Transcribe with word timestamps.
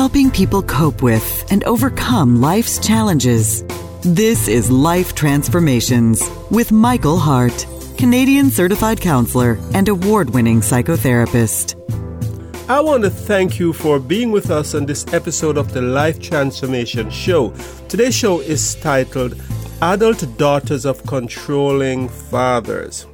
helping 0.00 0.30
people 0.30 0.62
cope 0.62 1.02
with 1.02 1.44
and 1.52 1.62
overcome 1.64 2.40
life's 2.40 2.78
challenges. 2.78 3.62
This 4.00 4.48
is 4.48 4.70
Life 4.70 5.14
Transformations 5.14 6.26
with 6.50 6.72
Michael 6.72 7.18
Hart, 7.18 7.66
Canadian 7.98 8.50
certified 8.50 8.98
counselor 8.98 9.58
and 9.74 9.90
award 9.90 10.30
winning 10.30 10.62
psychotherapist. 10.62 11.76
I 12.66 12.80
want 12.80 13.02
to 13.02 13.10
thank 13.10 13.58
you 13.58 13.74
for 13.74 14.00
being 14.00 14.30
with 14.32 14.50
us 14.50 14.74
on 14.74 14.86
this 14.86 15.04
episode 15.12 15.58
of 15.58 15.74
the 15.74 15.82
Life 15.82 16.18
Transformation 16.18 17.10
Show. 17.10 17.52
Today's 17.90 18.14
show 18.14 18.40
is 18.40 18.76
titled 18.76 19.34
Adult 19.82 20.24
Daughters 20.38 20.86
of 20.86 21.04
Controlling 21.04 22.08
Fathers. 22.08 23.04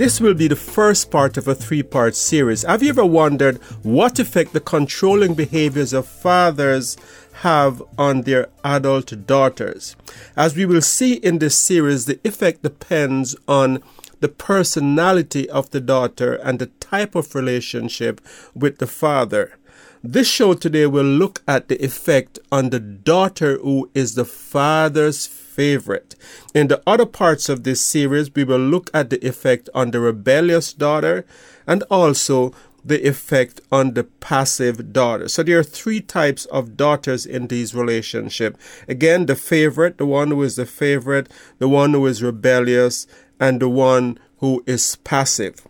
This 0.00 0.18
will 0.18 0.32
be 0.32 0.48
the 0.48 0.56
first 0.56 1.10
part 1.10 1.36
of 1.36 1.46
a 1.46 1.54
three 1.54 1.82
part 1.82 2.16
series. 2.16 2.62
Have 2.62 2.82
you 2.82 2.88
ever 2.88 3.04
wondered 3.04 3.58
what 3.82 4.18
effect 4.18 4.54
the 4.54 4.58
controlling 4.60 5.34
behaviors 5.34 5.92
of 5.92 6.06
fathers 6.06 6.96
have 7.44 7.82
on 7.98 8.22
their 8.22 8.48
adult 8.64 9.26
daughters? 9.26 9.96
As 10.34 10.56
we 10.56 10.64
will 10.64 10.80
see 10.80 11.16
in 11.16 11.38
this 11.38 11.54
series, 11.54 12.06
the 12.06 12.18
effect 12.24 12.62
depends 12.62 13.36
on 13.46 13.82
the 14.20 14.28
personality 14.28 15.50
of 15.50 15.68
the 15.68 15.82
daughter 15.82 16.32
and 16.36 16.58
the 16.58 16.70
type 16.80 17.14
of 17.14 17.34
relationship 17.34 18.22
with 18.54 18.78
the 18.78 18.86
father. 18.86 19.58
This 20.02 20.26
show 20.26 20.54
today 20.54 20.86
will 20.86 21.04
look 21.04 21.42
at 21.46 21.68
the 21.68 21.76
effect 21.84 22.38
on 22.50 22.70
the 22.70 22.80
daughter 22.80 23.58
who 23.58 23.90
is 23.92 24.14
the 24.14 24.24
father's 24.24 25.26
favorite. 25.26 26.16
In 26.54 26.68
the 26.68 26.82
other 26.86 27.04
parts 27.04 27.50
of 27.50 27.64
this 27.64 27.82
series, 27.82 28.34
we 28.34 28.44
will 28.44 28.60
look 28.60 28.88
at 28.94 29.10
the 29.10 29.22
effect 29.26 29.68
on 29.74 29.90
the 29.90 30.00
rebellious 30.00 30.72
daughter 30.72 31.26
and 31.66 31.82
also 31.90 32.54
the 32.82 33.06
effect 33.06 33.60
on 33.70 33.92
the 33.92 34.04
passive 34.04 34.90
daughter. 34.90 35.28
So 35.28 35.42
there 35.42 35.58
are 35.58 35.62
three 35.62 36.00
types 36.00 36.46
of 36.46 36.78
daughters 36.78 37.26
in 37.26 37.48
these 37.48 37.74
relationships. 37.74 38.58
Again, 38.88 39.26
the 39.26 39.36
favorite, 39.36 39.98
the 39.98 40.06
one 40.06 40.30
who 40.30 40.42
is 40.44 40.56
the 40.56 40.64
favorite, 40.64 41.28
the 41.58 41.68
one 41.68 41.92
who 41.92 42.06
is 42.06 42.22
rebellious, 42.22 43.06
and 43.38 43.60
the 43.60 43.68
one 43.68 44.18
who 44.38 44.64
is 44.66 44.96
passive. 45.04 45.66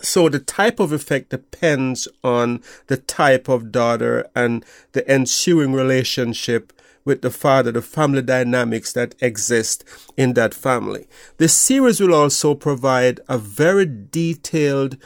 So 0.00 0.28
the 0.28 0.38
type 0.38 0.78
of 0.78 0.92
effect 0.92 1.30
depends 1.30 2.06
on 2.22 2.62
the 2.86 2.96
type 2.96 3.48
of 3.48 3.72
daughter 3.72 4.28
and 4.34 4.64
the 4.92 5.08
ensuing 5.10 5.72
relationship 5.72 6.72
with 7.04 7.22
the 7.22 7.30
father, 7.30 7.72
the 7.72 7.80
family 7.80 8.20
dynamics 8.20 8.92
that 8.92 9.14
exist 9.20 9.84
in 10.16 10.34
that 10.34 10.52
family. 10.52 11.06
This 11.38 11.54
series 11.54 12.00
will 12.00 12.14
also 12.14 12.54
provide 12.54 13.20
a 13.28 13.38
very 13.38 13.86
detailed 13.86 14.98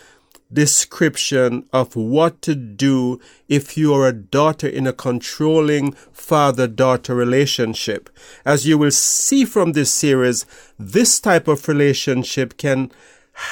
description 0.52 1.68
of 1.72 1.94
what 1.94 2.42
to 2.42 2.54
do 2.56 3.20
if 3.48 3.76
you 3.76 3.94
are 3.94 4.08
a 4.08 4.12
daughter 4.12 4.66
in 4.66 4.86
a 4.86 4.92
controlling 4.92 5.92
father 6.12 6.66
daughter 6.66 7.14
relationship. 7.14 8.10
As 8.44 8.66
you 8.66 8.76
will 8.76 8.90
see 8.90 9.44
from 9.44 9.72
this 9.72 9.92
series, 9.92 10.46
this 10.78 11.20
type 11.20 11.46
of 11.46 11.68
relationship 11.68 12.56
can 12.56 12.90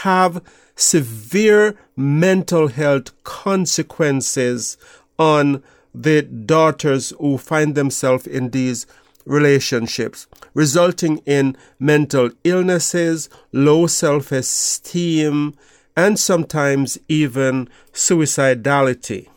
have 0.02 0.42
severe 0.78 1.76
mental 1.96 2.68
health 2.68 3.10
consequences 3.24 4.78
on 5.18 5.62
the 5.92 6.22
daughters 6.22 7.12
who 7.18 7.36
find 7.36 7.74
themselves 7.74 8.26
in 8.26 8.50
these 8.50 8.86
relationships, 9.24 10.26
resulting 10.54 11.18
in 11.26 11.56
mental 11.78 12.30
illnesses, 12.44 13.28
low 13.52 13.86
self 13.86 14.30
esteem, 14.32 15.54
and 15.96 16.18
sometimes 16.18 16.98
even 17.08 17.68
suicidality. 17.92 19.28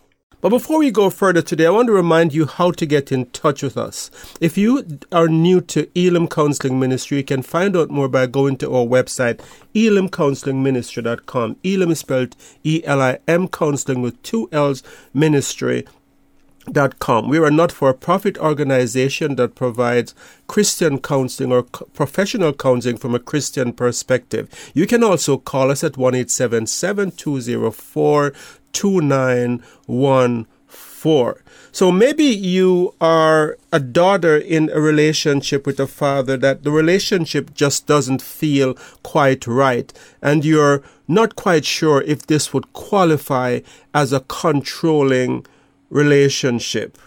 But 0.41 0.49
before 0.49 0.79
we 0.79 0.89
go 0.89 1.11
further 1.11 1.43
today, 1.43 1.67
I 1.67 1.69
want 1.69 1.85
to 1.85 1.93
remind 1.93 2.33
you 2.33 2.47
how 2.47 2.71
to 2.71 2.85
get 2.87 3.11
in 3.11 3.27
touch 3.27 3.61
with 3.61 3.77
us. 3.77 4.09
If 4.41 4.57
you 4.57 4.99
are 5.11 5.27
new 5.27 5.61
to 5.61 5.87
Elim 5.93 6.27
Counseling 6.27 6.79
Ministry, 6.79 7.17
you 7.17 7.23
can 7.23 7.43
find 7.43 7.77
out 7.77 7.91
more 7.91 8.09
by 8.09 8.25
going 8.25 8.57
to 8.57 8.75
our 8.75 8.85
website, 8.85 9.39
elimcounselingministry.com. 9.75 11.57
Elim 11.63 11.91
is 11.91 11.99
spelled 11.99 12.35
E 12.63 12.81
L 12.85 13.01
I 13.01 13.19
M 13.27 13.47
counseling 13.47 14.01
with 14.01 14.21
two 14.23 14.49
L's 14.51 14.81
ministry 15.13 15.85
Com. 16.99 17.27
We 17.27 17.39
are 17.39 17.47
a 17.47 17.51
not 17.51 17.71
for 17.71 17.91
profit 17.91 18.37
organization 18.37 19.35
that 19.35 19.55
provides 19.55 20.13
Christian 20.45 20.99
counseling 20.99 21.51
or 21.51 21.63
professional 21.63 22.53
counseling 22.53 22.97
from 22.97 23.15
a 23.15 23.19
Christian 23.19 23.73
perspective. 23.73 24.47
You 24.75 24.85
can 24.85 25.03
also 25.03 25.37
call 25.37 25.71
us 25.71 25.83
at 25.83 25.97
1 25.97 26.13
204 26.13 28.33
2914. 28.73 30.45
So 31.73 31.89
maybe 31.91 32.25
you 32.25 32.93
are 32.99 33.57
a 33.71 33.79
daughter 33.79 34.35
in 34.37 34.69
a 34.69 34.81
relationship 34.81 35.65
with 35.65 35.79
a 35.79 35.87
father 35.87 36.35
that 36.37 36.63
the 36.63 36.71
relationship 36.71 37.53
just 37.53 37.87
doesn't 37.87 38.21
feel 38.21 38.75
quite 39.01 39.47
right, 39.47 39.91
and 40.21 40.45
you're 40.45 40.83
not 41.07 41.35
quite 41.35 41.65
sure 41.65 42.01
if 42.01 42.27
this 42.27 42.53
would 42.53 42.71
qualify 42.73 43.61
as 43.93 44.13
a 44.13 44.19
controlling 44.21 45.45
relationship. 45.89 46.97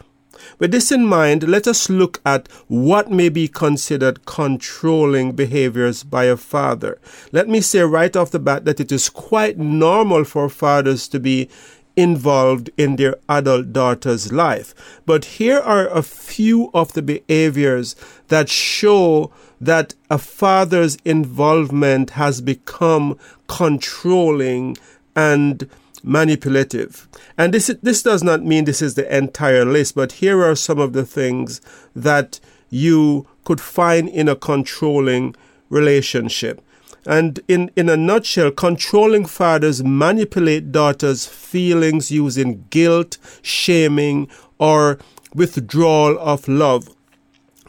With 0.59 0.73
this 0.73 0.93
in 0.93 1.07
mind, 1.07 1.49
let 1.49 1.67
us 1.67 1.91
look 1.91 2.21
at 2.25 2.49
what 2.69 3.11
may 3.11 3.29
be 3.29 3.49
considered 3.49 4.25
controlling 4.27 5.33
behaviors 5.33 6.03
by 6.03 6.25
a 6.25 6.37
father. 6.37 6.99
Let 7.33 7.49
me 7.49 7.61
say 7.61 7.81
right 7.81 8.15
off 8.15 8.31
the 8.31 8.39
bat 8.39 8.65
that 8.65 8.81
it 8.81 8.93
is 8.93 9.09
quite 9.09 9.59
normal 9.59 10.25
for 10.25 10.49
fathers 10.49 11.09
to 11.09 11.21
be 11.21 11.49
involved 11.97 12.71
in 12.77 12.97
their 12.97 13.17
adult 13.29 13.73
daughter's 13.73 14.33
life. 14.33 14.75
But 15.07 15.25
here 15.25 15.61
are 15.61 15.89
a 15.89 16.03
few 16.03 16.71
of 16.75 16.93
the 16.93 17.03
behaviors 17.03 17.95
that 18.29 18.49
show 18.49 19.33
that 19.61 19.95
a 20.11 20.19
father's 20.19 20.97
involvement 21.05 22.11
has 22.11 22.41
become 22.41 23.19
controlling 23.47 24.77
and 25.15 25.69
manipulative. 26.05 27.09
And 27.37 27.53
this, 27.53 27.75
this 27.83 28.03
does 28.03 28.23
not 28.23 28.45
mean 28.45 28.65
this 28.65 28.83
is 28.83 28.95
the 28.95 29.17
entire 29.17 29.65
list, 29.65 29.95
but 29.95 30.13
here 30.13 30.45
are 30.45 30.55
some 30.55 30.79
of 30.79 30.93
the 30.93 31.05
things 31.05 31.61
that 31.97 32.39
you 32.71 33.27
could 33.45 33.61
find 33.61 34.09
in 34.09 34.29
a 34.29 34.37
controlling 34.37 35.35
relationship. 35.71 36.61
And 37.07 37.41
in, 37.49 37.71
in 37.77 37.89
a 37.89 37.97
nutshell, 37.97 38.51
controlling 38.51 39.27
fathers 39.27 39.83
manipulate 39.85 40.73
daughters' 40.73 41.27
feelings 41.27 42.11
using 42.11 42.65
guilt, 42.71 43.19
shaming, 43.43 44.29
or 44.59 44.99
withdrawal 45.35 46.19
of 46.19 46.49
love. 46.49 46.95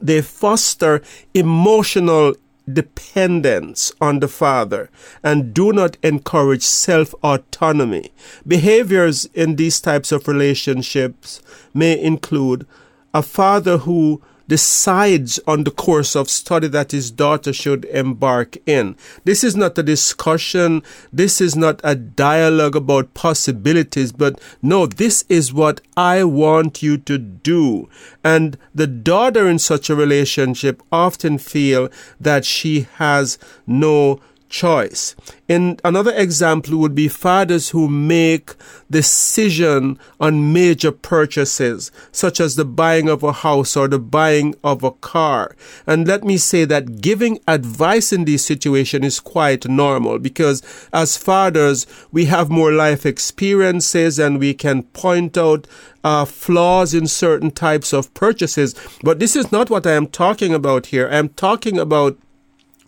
They 0.02 0.22
foster 0.22 1.02
emotional 1.34 2.36
dependence 2.72 3.92
on 4.02 4.20
the 4.20 4.28
father 4.28 4.90
and 5.24 5.54
do 5.54 5.72
not 5.72 5.98
encourage 6.04 6.64
self 6.64 7.14
autonomy. 7.24 8.12
Behaviors 8.48 9.26
in 9.34 9.56
these 9.56 9.80
types 9.80 10.12
of 10.12 10.28
relationships 10.28 11.42
may 11.74 12.00
include 12.00 12.66
a 13.14 13.22
father 13.22 13.80
who 13.80 14.22
decides 14.48 15.40
on 15.48 15.64
the 15.64 15.72
course 15.72 16.16
of 16.16 16.30
study 16.30 16.68
that 16.68 16.92
his 16.92 17.12
daughter 17.12 17.52
should 17.54 17.86
embark 17.86 18.58
in. 18.66 18.96
This 19.24 19.44
is 19.44 19.56
not 19.56 19.78
a 19.78 19.84
discussion. 19.84 20.84
This 21.12 21.42
is 21.42 21.56
not 21.56 21.82
a 21.84 21.96
dialogue 21.96 22.76
about 22.76 23.14
possibilities, 23.14 24.12
but 24.12 24.40
no, 24.62 24.86
this 24.86 25.24
is 25.30 25.54
what 25.54 25.82
I 25.98 26.24
want 26.24 26.84
you 26.84 26.98
to 27.00 27.18
do. 27.18 27.90
And 28.24 28.58
the 28.74 28.88
daughter 28.88 29.48
in 29.48 29.60
such 29.60 29.90
a 29.90 29.96
relationship 29.96 30.82
often 30.92 31.38
feel 31.38 31.90
that 32.20 32.46
she 32.46 32.88
has 32.96 33.38
no 33.66 34.20
choice. 34.50 35.16
In 35.48 35.80
another 35.84 36.14
example 36.14 36.78
would 36.78 36.96
be 36.96 37.08
fathers 37.08 37.70
who 37.70 37.88
make 37.88 38.54
decision 38.90 40.00
on 40.20 40.54
major 40.54 40.92
purchases, 40.92 41.92
such 42.12 42.40
as 42.40 42.56
the 42.56 42.66
buying 42.66 43.10
of 43.10 43.22
a 43.24 43.32
house 43.32 43.78
or 43.78 43.88
the 43.88 44.00
buying 44.00 44.56
of 44.64 44.84
a 44.84 44.92
car. 44.92 45.56
And 45.86 46.08
let 46.08 46.24
me 46.24 46.38
say 46.38 46.66
that 46.66 47.02
giving 47.02 47.40
advice 47.48 48.12
in 48.12 48.26
these 48.26 48.44
situations 48.44 49.06
is 49.06 49.20
quite 49.20 49.68
normal 49.68 50.20
because 50.20 50.62
as 50.94 51.18
fathers, 51.18 51.86
we 52.12 52.26
have 52.26 52.50
more 52.50 52.72
life 52.72 53.06
experiences 53.06 54.18
and 54.18 54.40
we 54.40 54.54
can 54.54 54.84
point 54.84 55.38
out 55.38 55.68
uh, 56.04 56.24
flaws 56.24 56.94
in 56.94 57.08
certain 57.08 57.52
types 57.52 57.92
of 57.92 58.14
purchases. 58.14 58.76
But 59.04 59.20
this 59.20 59.36
is 59.36 59.52
not 59.52 59.70
what 59.70 59.88
I 59.88 59.94
am 59.94 60.08
talking 60.08 60.54
about 60.54 60.88
here. 60.88 61.10
I 61.10 61.18
am 61.18 61.30
talking 61.30 61.80
about 61.80 62.18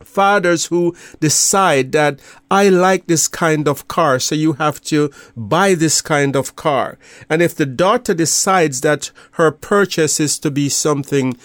fathers 0.07 0.67
who 0.67 0.95
decide 1.19 1.91
that 1.91 2.19
I 2.49 2.69
like 2.69 3.07
this 3.07 3.27
kind 3.27 3.67
of 3.67 3.87
car, 3.87 4.19
so 4.19 4.35
you 4.35 4.53
have 4.53 4.81
to 4.93 5.11
buy 5.35 5.75
this 5.75 6.01
kind 6.01 6.35
of 6.35 6.55
car. 6.55 6.97
And 7.29 7.41
if 7.41 7.53
the 7.55 7.65
daughter 7.65 8.13
decides 8.13 8.81
that 8.81 9.11
her 9.31 9.51
purchase 9.51 10.19
is 10.19 10.39
to 10.39 10.49
be 10.49 10.69
something 10.69 11.37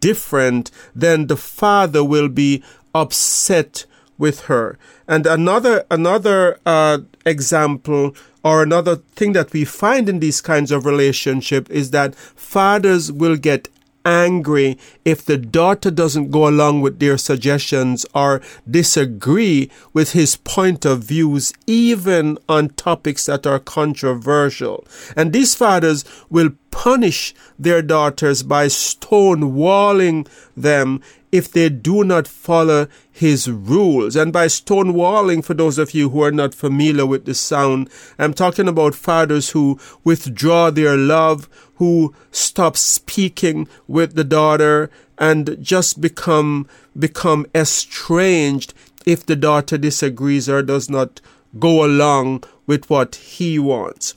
different, 0.00 0.70
then 0.94 1.28
the 1.28 1.36
father 1.36 2.04
will 2.04 2.28
be 2.28 2.62
upset 2.94 3.86
with 4.18 4.40
her. 4.42 4.78
And 5.06 5.26
another 5.26 5.84
another 5.90 6.58
uh, 6.66 6.98
example 7.24 8.14
or 8.44 8.62
another 8.62 8.96
thing 8.96 9.32
that 9.32 9.52
we 9.52 9.64
find 9.64 10.08
in 10.08 10.20
these 10.20 10.40
kinds 10.40 10.70
of 10.70 10.86
relationship 10.86 11.70
is 11.70 11.90
that 11.90 12.14
fathers 12.14 13.10
will 13.12 13.36
get 13.36 13.68
angry 14.08 14.78
if 15.04 15.24
the 15.24 15.36
daughter 15.36 15.90
doesn't 15.90 16.30
go 16.30 16.48
along 16.48 16.80
with 16.80 16.98
their 16.98 17.18
suggestions 17.18 18.06
or 18.14 18.40
disagree 18.68 19.70
with 19.92 20.12
his 20.12 20.36
point 20.36 20.84
of 20.84 21.04
views, 21.04 21.52
even 21.66 22.38
on 22.48 22.70
topics 22.70 23.26
that 23.26 23.46
are 23.46 23.58
controversial. 23.58 24.86
And 25.16 25.32
these 25.32 25.54
fathers 25.54 26.04
will 26.30 26.50
punish 26.70 27.34
their 27.58 27.82
daughters 27.82 28.42
by 28.42 28.66
stonewalling 28.66 30.26
them 30.56 31.00
if 31.30 31.50
they 31.50 31.68
do 31.68 32.04
not 32.04 32.26
follow 32.26 32.88
his 33.10 33.50
rules. 33.50 34.16
And 34.16 34.32
by 34.32 34.46
stonewalling, 34.46 35.44
for 35.44 35.54
those 35.54 35.78
of 35.78 35.92
you 35.92 36.10
who 36.10 36.22
are 36.22 36.32
not 36.32 36.54
familiar 36.54 37.06
with 37.06 37.24
the 37.24 37.34
sound, 37.34 37.90
I'm 38.18 38.34
talking 38.34 38.68
about 38.68 38.94
fathers 38.94 39.50
who 39.50 39.78
withdraw 40.04 40.70
their 40.70 40.96
love, 40.96 41.48
who 41.76 42.14
stop 42.32 42.76
speaking 42.76 43.68
with 43.86 44.14
the 44.14 44.24
daughter 44.24 44.90
and 45.18 45.56
just 45.60 46.00
become 46.00 46.68
become 46.98 47.46
estranged 47.54 48.74
if 49.06 49.24
the 49.24 49.36
daughter 49.36 49.78
disagrees 49.78 50.48
or 50.48 50.62
does 50.62 50.88
not 50.88 51.20
go 51.58 51.84
along 51.84 52.44
with 52.66 52.88
what 52.90 53.14
he 53.16 53.58
wants 53.58 54.14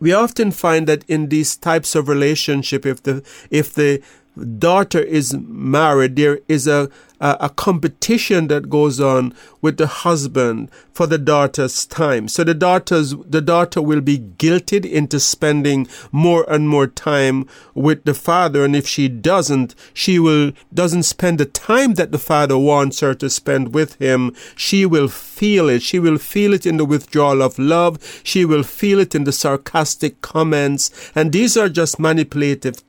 we 0.00 0.12
often 0.12 0.50
find 0.50 0.86
that 0.86 1.04
in 1.08 1.28
these 1.28 1.56
types 1.56 1.94
of 1.94 2.08
relationship 2.08 2.86
if 2.86 3.02
the 3.02 3.22
if 3.50 3.74
the 3.74 4.02
daughter 4.44 5.00
is 5.00 5.34
married, 5.34 6.16
there 6.16 6.40
is 6.48 6.66
a, 6.66 6.90
a, 7.20 7.36
a, 7.40 7.50
competition 7.50 8.48
that 8.48 8.70
goes 8.70 9.00
on 9.00 9.34
with 9.60 9.76
the 9.76 9.86
husband 9.86 10.70
for 10.92 11.06
the 11.06 11.18
daughter's 11.18 11.86
time. 11.86 12.28
So 12.28 12.44
the 12.44 12.54
daughter's 12.54 13.14
the 13.16 13.40
daughter 13.40 13.82
will 13.82 14.00
be 14.00 14.18
guilted 14.18 14.84
into 14.84 15.18
spending 15.20 15.88
more 16.12 16.44
and 16.48 16.68
more 16.68 16.86
time 16.86 17.48
with 17.74 18.04
the 18.04 18.14
father, 18.14 18.64
and 18.64 18.76
if 18.76 18.86
she 18.86 19.08
doesn't, 19.08 19.74
she 19.92 20.18
will 20.18 20.52
doesn't 20.72 21.04
spend 21.04 21.38
the 21.38 21.46
time 21.46 21.94
that 21.94 22.12
the 22.12 22.18
father 22.18 22.58
wants 22.58 23.00
her 23.00 23.14
to 23.14 23.30
spend 23.30 23.74
with 23.74 23.94
him. 23.94 24.34
She 24.56 24.86
will 24.86 25.08
feel 25.08 25.68
it. 25.68 25.82
She 25.82 25.98
will 25.98 26.18
feel 26.18 26.52
it 26.52 26.66
in 26.66 26.76
the 26.76 26.84
withdrawal 26.84 27.42
of 27.42 27.58
love. 27.58 27.98
She 28.22 28.44
will 28.44 28.62
feel 28.62 29.00
it 29.00 29.14
in 29.14 29.24
the 29.24 29.32
sarcastic 29.32 30.20
comments, 30.20 31.12
and 31.14 31.32
these 31.32 31.56
are 31.56 31.68
just 31.68 31.98
manipulative 31.98 32.82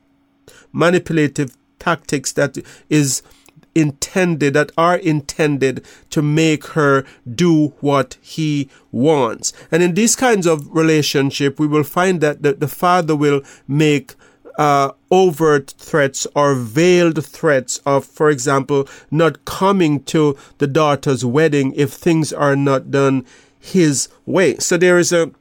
manipulative 0.71 1.55
tactics 1.79 2.31
that 2.33 2.57
is 2.89 3.21
intended 3.75 4.53
that 4.55 4.71
are 4.77 4.97
intended 4.97 5.85
to 6.09 6.21
make 6.21 6.65
her 6.67 7.05
do 7.35 7.67
what 7.79 8.17
he 8.19 8.67
wants 8.91 9.53
and 9.71 9.83
in 9.83 9.93
these 9.93 10.15
kinds 10.15 10.47
of 10.47 10.67
relationship 10.75 11.59
we 11.59 11.67
will 11.67 11.83
find 11.83 12.19
that 12.19 12.41
the, 12.41 12.53
the 12.53 12.67
father 12.67 13.15
will 13.15 13.41
make 13.67 14.15
uh, 14.59 14.91
overt 15.09 15.73
threats 15.77 16.27
or 16.35 16.53
veiled 16.53 17.25
threats 17.25 17.77
of, 17.85 18.03
for 18.03 18.29
example, 18.29 18.85
not 19.09 19.45
coming 19.45 20.03
to 20.03 20.37
the 20.57 20.67
daughter's 20.67 21.23
wedding 21.23 21.73
if 21.77 21.93
things 21.93 22.33
are 22.33 22.57
not 22.57 22.91
done 22.91 23.25
his 23.57 24.09
way. 24.25 24.57
So 24.57 24.75
there 24.75 24.99
is 24.99 25.13
a 25.13 25.31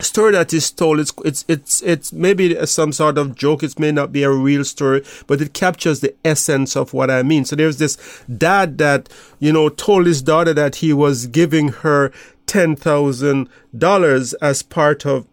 story 0.00 0.32
that 0.32 0.52
is 0.52 0.70
told 0.70 1.00
it's 1.00 1.12
it's 1.24 1.44
it's 1.48 1.82
it's 1.82 2.12
maybe 2.12 2.54
some 2.66 2.92
sort 2.92 3.16
of 3.16 3.34
joke 3.34 3.62
it 3.62 3.78
may 3.78 3.90
not 3.90 4.12
be 4.12 4.22
a 4.22 4.30
real 4.30 4.62
story 4.62 5.02
but 5.26 5.40
it 5.40 5.54
captures 5.54 6.00
the 6.00 6.14
essence 6.24 6.76
of 6.76 6.92
what 6.92 7.10
i 7.10 7.22
mean. 7.22 7.44
So 7.44 7.56
there's 7.56 7.78
this 7.78 7.96
dad 8.36 8.78
that 8.78 9.08
you 9.38 9.52
know 9.52 9.68
told 9.68 10.06
his 10.06 10.20
daughter 10.22 10.52
that 10.54 10.76
he 10.76 10.92
was 10.92 11.26
giving 11.26 11.68
her 11.68 12.12
$10,000 12.46 14.34
as 14.40 14.62
part 14.62 15.04
of 15.04 15.26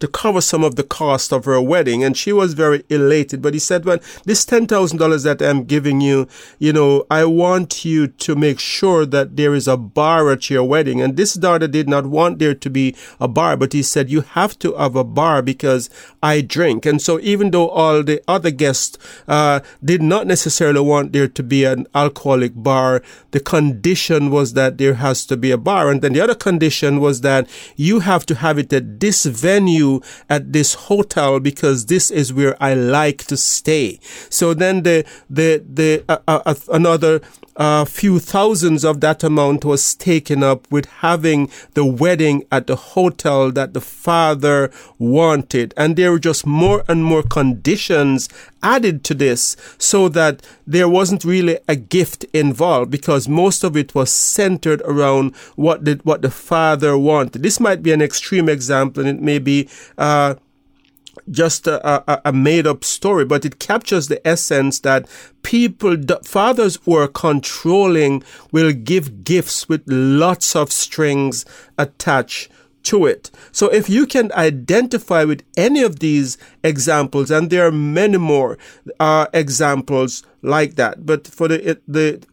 to 0.00 0.08
cover 0.08 0.40
some 0.40 0.64
of 0.64 0.76
the 0.76 0.82
cost 0.82 1.32
of 1.32 1.44
her 1.44 1.60
wedding. 1.60 2.02
And 2.04 2.16
she 2.16 2.32
was 2.32 2.54
very 2.54 2.84
elated. 2.88 3.42
But 3.42 3.54
he 3.54 3.60
said, 3.60 3.84
well, 3.84 3.98
this 4.24 4.44
$10,000 4.44 5.24
that 5.24 5.42
I'm 5.42 5.64
giving 5.64 6.00
you, 6.00 6.28
you 6.58 6.72
know, 6.72 7.06
I 7.10 7.24
want 7.24 7.84
you 7.84 8.08
to 8.08 8.34
make 8.34 8.58
sure 8.58 9.06
that 9.06 9.36
there 9.36 9.54
is 9.54 9.68
a 9.68 9.76
bar 9.76 10.30
at 10.32 10.50
your 10.50 10.64
wedding. 10.64 11.00
And 11.00 11.16
this 11.16 11.34
daughter 11.34 11.68
did 11.68 11.88
not 11.88 12.06
want 12.06 12.38
there 12.38 12.54
to 12.54 12.70
be 12.70 12.94
a 13.20 13.28
bar, 13.28 13.56
but 13.56 13.72
he 13.72 13.82
said, 13.82 14.10
you 14.10 14.20
have 14.22 14.58
to 14.60 14.74
have 14.74 14.96
a 14.96 15.04
bar 15.04 15.42
because 15.42 15.90
I 16.22 16.40
drink. 16.40 16.86
And 16.86 17.00
so 17.00 17.20
even 17.20 17.50
though 17.50 17.68
all 17.68 18.02
the 18.02 18.22
other 18.28 18.50
guests, 18.50 18.98
uh, 19.28 19.60
did 19.84 20.02
not 20.02 20.26
necessarily 20.26 20.80
want 20.80 21.12
there 21.12 21.28
to 21.28 21.42
be 21.42 21.64
an 21.64 21.86
alcoholic 21.94 22.52
bar, 22.54 23.02
the 23.30 23.40
condition 23.40 24.30
was 24.30 24.52
that 24.54 24.78
there 24.78 24.94
has 24.94 25.26
to 25.26 25.36
be 25.36 25.50
a 25.50 25.58
bar. 25.58 25.90
And 25.90 26.02
then 26.02 26.12
the 26.12 26.20
other 26.20 26.34
condition 26.34 27.00
was 27.00 27.20
that 27.22 27.48
you 27.76 28.00
have 28.00 28.26
to 28.26 28.34
have 28.36 28.58
it 28.58 28.72
at 28.72 29.00
this 29.00 29.24
venue 29.24 29.85
you 29.86 30.02
at 30.28 30.52
this 30.52 30.74
hotel 30.74 31.40
because 31.40 31.86
this 31.86 32.10
is 32.10 32.32
where 32.32 32.56
I 32.62 32.74
like 32.74 33.24
to 33.26 33.36
stay. 33.36 33.98
So 34.28 34.54
then 34.54 34.82
the 34.82 35.04
the 35.30 35.62
the 35.72 36.04
uh, 36.08 36.18
uh, 36.28 36.42
uh 36.46 36.54
another 36.72 37.20
a 37.56 37.86
few 37.86 38.18
thousands 38.18 38.84
of 38.84 39.00
that 39.00 39.24
amount 39.24 39.64
was 39.64 39.94
taken 39.94 40.42
up 40.42 40.70
with 40.70 40.84
having 40.86 41.50
the 41.72 41.84
wedding 41.84 42.44
at 42.52 42.66
the 42.66 42.76
hotel 42.76 43.50
that 43.50 43.72
the 43.72 43.80
father 43.80 44.70
wanted. 44.98 45.72
And 45.76 45.96
there 45.96 46.12
were 46.12 46.18
just 46.18 46.46
more 46.46 46.84
and 46.86 47.02
more 47.02 47.22
conditions 47.22 48.28
added 48.62 49.04
to 49.04 49.14
this 49.14 49.56
so 49.78 50.08
that 50.10 50.46
there 50.66 50.88
wasn't 50.88 51.24
really 51.24 51.58
a 51.66 51.76
gift 51.76 52.24
involved 52.34 52.90
because 52.90 53.26
most 53.28 53.64
of 53.64 53.76
it 53.76 53.94
was 53.94 54.10
centered 54.10 54.82
around 54.82 55.34
what 55.54 55.84
the, 55.84 55.98
what 56.02 56.20
the 56.22 56.30
father 56.30 56.98
wanted. 56.98 57.42
This 57.42 57.58
might 57.58 57.82
be 57.82 57.92
an 57.92 58.02
extreme 58.02 58.48
example 58.48 59.06
and 59.06 59.18
it 59.18 59.22
may 59.22 59.38
be, 59.38 59.68
uh, 59.96 60.34
just 61.30 61.66
a, 61.66 62.10
a, 62.10 62.22
a, 62.26 62.32
made 62.32 62.66
up 62.66 62.84
story, 62.84 63.24
but 63.24 63.44
it 63.44 63.58
captures 63.58 64.08
the 64.08 64.26
essence 64.26 64.80
that 64.80 65.08
people, 65.42 65.96
fathers 66.24 66.78
who 66.84 66.94
are 66.94 67.08
controlling 67.08 68.22
will 68.52 68.72
give 68.72 69.24
gifts 69.24 69.68
with 69.68 69.82
lots 69.86 70.54
of 70.54 70.70
strings 70.72 71.44
attached 71.78 72.50
to 72.84 73.04
it. 73.04 73.30
So 73.50 73.68
if 73.68 73.88
you 73.88 74.06
can 74.06 74.30
identify 74.32 75.24
with 75.24 75.42
any 75.56 75.82
of 75.82 75.98
these 75.98 76.38
examples, 76.62 77.30
and 77.30 77.50
there 77.50 77.66
are 77.66 77.72
many 77.72 78.18
more 78.18 78.58
uh, 79.00 79.26
examples 79.32 80.22
like 80.42 80.76
that, 80.76 81.04
but 81.04 81.26
for 81.26 81.48
the, 81.48 81.80
the, 81.88 82.24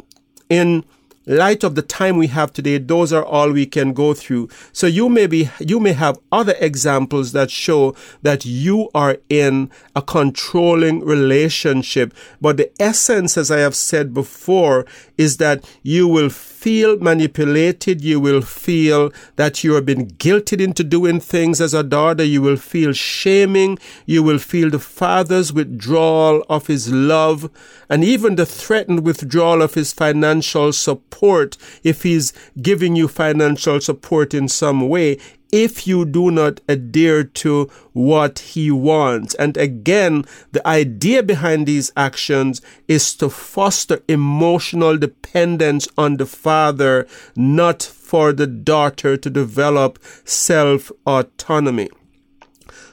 in, 0.49 0.85
light 1.25 1.63
of 1.63 1.75
the 1.75 1.81
time 1.81 2.17
we 2.17 2.27
have 2.27 2.53
today, 2.53 2.77
those 2.77 3.13
are 3.13 3.23
all 3.23 3.51
we 3.51 3.65
can 3.65 3.93
go 3.93 4.13
through. 4.13 4.49
So 4.71 4.87
you 4.87 5.09
may 5.09 5.27
be, 5.27 5.49
you 5.59 5.79
may 5.79 5.93
have 5.93 6.19
other 6.31 6.55
examples 6.59 7.31
that 7.31 7.51
show 7.51 7.95
that 8.21 8.45
you 8.45 8.89
are 8.93 9.17
in 9.29 9.71
a 9.95 10.01
controlling 10.01 10.99
relationship. 11.05 12.13
But 12.41 12.57
the 12.57 12.71
essence, 12.81 13.37
as 13.37 13.51
I 13.51 13.59
have 13.59 13.75
said 13.75 14.13
before, 14.13 14.85
is 15.17 15.37
that 15.37 15.69
you 15.81 16.07
will 16.07 16.29
feel 16.63 16.97
manipulated. 16.97 18.01
You 18.01 18.21
will 18.21 18.41
feel 18.41 19.11
that 19.35 19.65
you 19.65 19.73
have 19.73 19.85
been 19.85 20.07
guilted 20.11 20.61
into 20.61 20.81
doing 20.81 21.19
things 21.19 21.59
as 21.59 21.73
a 21.73 21.83
daughter. 21.83 22.23
You 22.23 22.41
will 22.41 22.55
feel 22.55 22.93
shaming. 22.93 23.77
You 24.05 24.23
will 24.23 24.37
feel 24.39 24.69
the 24.69 24.79
father's 24.79 25.51
withdrawal 25.51 26.45
of 26.47 26.67
his 26.67 26.89
love 26.89 27.51
and 27.89 28.01
even 28.01 28.37
the 28.37 28.45
threatened 28.45 29.03
withdrawal 29.03 29.61
of 29.61 29.73
his 29.73 29.91
financial 29.91 30.71
support 30.71 31.57
if 31.83 32.03
he's 32.03 32.31
giving 32.61 32.95
you 32.95 33.09
financial 33.09 33.81
support 33.81 34.33
in 34.33 34.47
some 34.47 34.87
way 34.87 35.17
if 35.53 35.85
you 35.85 36.03
do 36.03 36.31
not 36.31 36.59
adhere 36.67 37.23
to 37.23 37.69
what 37.93 38.39
he 38.39 38.71
wants. 38.71 39.35
And 39.35 39.55
again, 39.55 40.25
the 40.51 40.67
idea 40.67 41.21
behind 41.21 41.67
these 41.67 41.91
actions 41.95 42.59
is 42.87 43.13
to 43.17 43.29
foster 43.29 44.01
emotional 44.07 44.97
dependence 44.97 45.87
on 45.95 46.17
the 46.17 46.25
father, 46.25 47.05
not 47.35 47.83
for 47.83 48.33
the 48.33 48.47
daughter 48.47 49.15
to 49.15 49.29
develop 49.29 49.99
self 50.25 50.91
autonomy. 51.05 51.89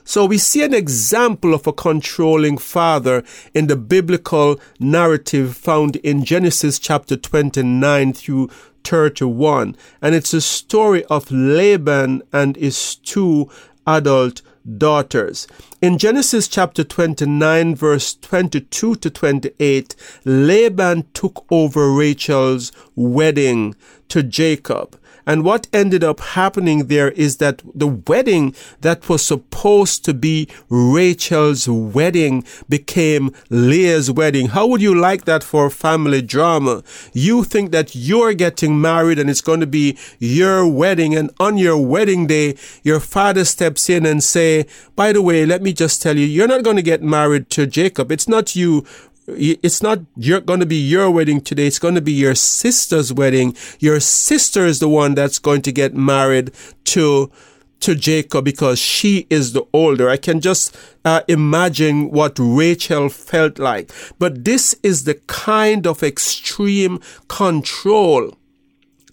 So 0.04 0.26
we 0.26 0.38
see 0.38 0.62
an 0.62 0.74
example 0.74 1.54
of 1.54 1.66
a 1.66 1.72
controlling 1.72 2.58
father 2.58 3.22
in 3.54 3.68
the 3.68 3.76
biblical 3.76 4.60
narrative 4.80 5.56
found 5.56 5.96
in 5.96 6.24
Genesis 6.24 6.78
chapter 6.78 7.16
29 7.16 8.12
through 8.14 8.50
31. 8.84 9.76
And 10.02 10.14
it's 10.14 10.34
a 10.34 10.40
story 10.40 11.04
of 11.06 11.30
Laban 11.30 12.22
and 12.32 12.56
his 12.56 12.96
two 12.96 13.50
adult 13.86 14.42
daughters. 14.76 15.46
In 15.80 15.98
Genesis 15.98 16.48
chapter 16.48 16.84
29, 16.84 17.74
verse 17.74 18.14
22 18.14 18.96
to 18.96 19.10
28, 19.10 19.96
Laban 20.24 21.06
took 21.14 21.44
over 21.50 21.90
Rachel's 21.92 22.70
wedding 22.94 23.74
to 24.08 24.22
Jacob. 24.22 24.99
And 25.26 25.44
what 25.44 25.66
ended 25.72 26.04
up 26.04 26.20
happening 26.20 26.86
there 26.86 27.10
is 27.12 27.36
that 27.38 27.62
the 27.74 27.86
wedding 27.86 28.54
that 28.80 29.08
was 29.08 29.24
supposed 29.24 30.04
to 30.04 30.14
be 30.14 30.48
Rachel's 30.68 31.68
wedding 31.68 32.44
became 32.68 33.32
Leah's 33.48 34.10
wedding. 34.10 34.48
How 34.48 34.66
would 34.66 34.82
you 34.82 34.94
like 34.94 35.24
that 35.24 35.42
for 35.44 35.70
family 35.70 36.22
drama? 36.22 36.82
You 37.12 37.44
think 37.44 37.70
that 37.72 37.94
you're 37.94 38.34
getting 38.34 38.80
married 38.80 39.18
and 39.18 39.28
it's 39.28 39.40
going 39.40 39.60
to 39.60 39.66
be 39.66 39.98
your 40.18 40.66
wedding. 40.66 41.14
And 41.14 41.30
on 41.38 41.58
your 41.58 41.78
wedding 41.78 42.26
day, 42.26 42.56
your 42.82 43.00
father 43.00 43.44
steps 43.44 43.88
in 43.88 44.06
and 44.06 44.22
say, 44.22 44.66
by 44.96 45.12
the 45.12 45.22
way, 45.22 45.46
let 45.46 45.62
me 45.62 45.72
just 45.72 46.02
tell 46.02 46.16
you, 46.16 46.26
you're 46.26 46.48
not 46.48 46.64
going 46.64 46.76
to 46.76 46.82
get 46.82 47.02
married 47.02 47.50
to 47.50 47.66
Jacob. 47.66 48.12
It's 48.12 48.28
not 48.28 48.56
you 48.56 48.84
it's 49.36 49.82
not 49.82 50.00
you're 50.16 50.40
going 50.40 50.60
to 50.60 50.66
be 50.66 50.76
your 50.76 51.10
wedding 51.10 51.40
today. 51.40 51.66
It's 51.66 51.78
going 51.78 51.94
to 51.94 52.00
be 52.00 52.12
your 52.12 52.34
sister's 52.34 53.12
wedding. 53.12 53.56
Your 53.78 54.00
sister 54.00 54.64
is 54.66 54.78
the 54.78 54.88
one 54.88 55.14
that's 55.14 55.38
going 55.38 55.62
to 55.62 55.72
get 55.72 55.94
married 55.94 56.52
to 56.86 57.30
to 57.80 57.94
Jacob 57.94 58.44
because 58.44 58.78
she 58.78 59.26
is 59.30 59.52
the 59.52 59.64
older. 59.72 60.08
I 60.08 60.18
can 60.18 60.40
just 60.40 60.76
uh, 61.04 61.22
imagine 61.28 62.10
what 62.10 62.38
Rachel 62.38 63.08
felt 63.08 63.58
like. 63.58 63.90
But 64.18 64.44
this 64.44 64.74
is 64.82 65.04
the 65.04 65.14
kind 65.26 65.86
of 65.86 66.02
extreme 66.02 67.00
control 67.28 68.36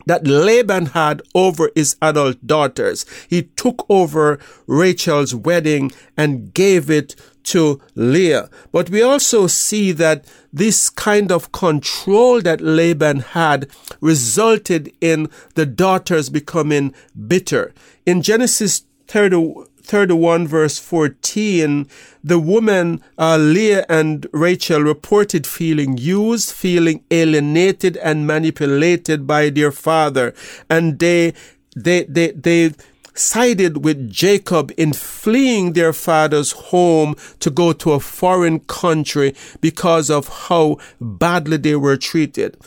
that 0.05 0.25
Laban 0.25 0.87
had 0.87 1.21
over 1.35 1.69
his 1.75 1.97
adult 2.01 2.45
daughters. 2.45 3.05
He 3.29 3.43
took 3.43 3.85
over 3.89 4.39
Rachel's 4.65 5.35
wedding 5.35 5.91
and 6.15 6.53
gave 6.53 6.89
it 6.89 7.15
to 7.47 7.81
Leah. 7.95 8.49
But 8.71 8.89
we 8.89 9.01
also 9.01 9.47
see 9.47 9.91
that 9.93 10.25
this 10.51 10.89
kind 10.89 11.31
of 11.31 11.51
control 11.51 12.41
that 12.41 12.61
Laban 12.61 13.19
had 13.19 13.67
resulted 14.01 14.91
in 14.99 15.29
the 15.55 15.65
daughters 15.65 16.29
becoming 16.29 16.93
bitter. 17.27 17.73
In 18.05 18.21
Genesis 18.21 18.83
30, 19.07 19.53
31 19.81 20.47
verse 20.47 20.77
14, 20.77 21.87
the 22.21 22.39
woman, 22.39 23.01
uh, 23.17 23.37
Leah 23.37 23.85
and 23.87 24.27
Rachel 24.33 24.81
reported 24.81 25.47
feeling 25.47 25.97
used, 25.97 26.51
feeling 26.51 27.03
alienated 27.09 27.95
and 27.97 28.27
manipulated 28.27 29.25
by 29.25 29.49
their 29.49 29.71
father. 29.71 30.33
And 30.69 30.99
they, 30.99 31.33
they, 31.75 32.03
they, 32.03 32.31
they, 32.31 32.71
sided 33.17 33.83
with 33.83 34.09
Jacob 34.09 34.71
in 34.77 34.93
fleeing 34.93 35.73
their 35.73 35.93
father's 35.93 36.51
home 36.51 37.15
to 37.39 37.49
go 37.49 37.73
to 37.73 37.91
a 37.91 37.99
foreign 37.99 38.59
country 38.61 39.35
because 39.61 40.09
of 40.09 40.27
how 40.27 40.77
badly 40.99 41.57
they 41.57 41.75
were 41.75 41.97
treated. 41.97 42.57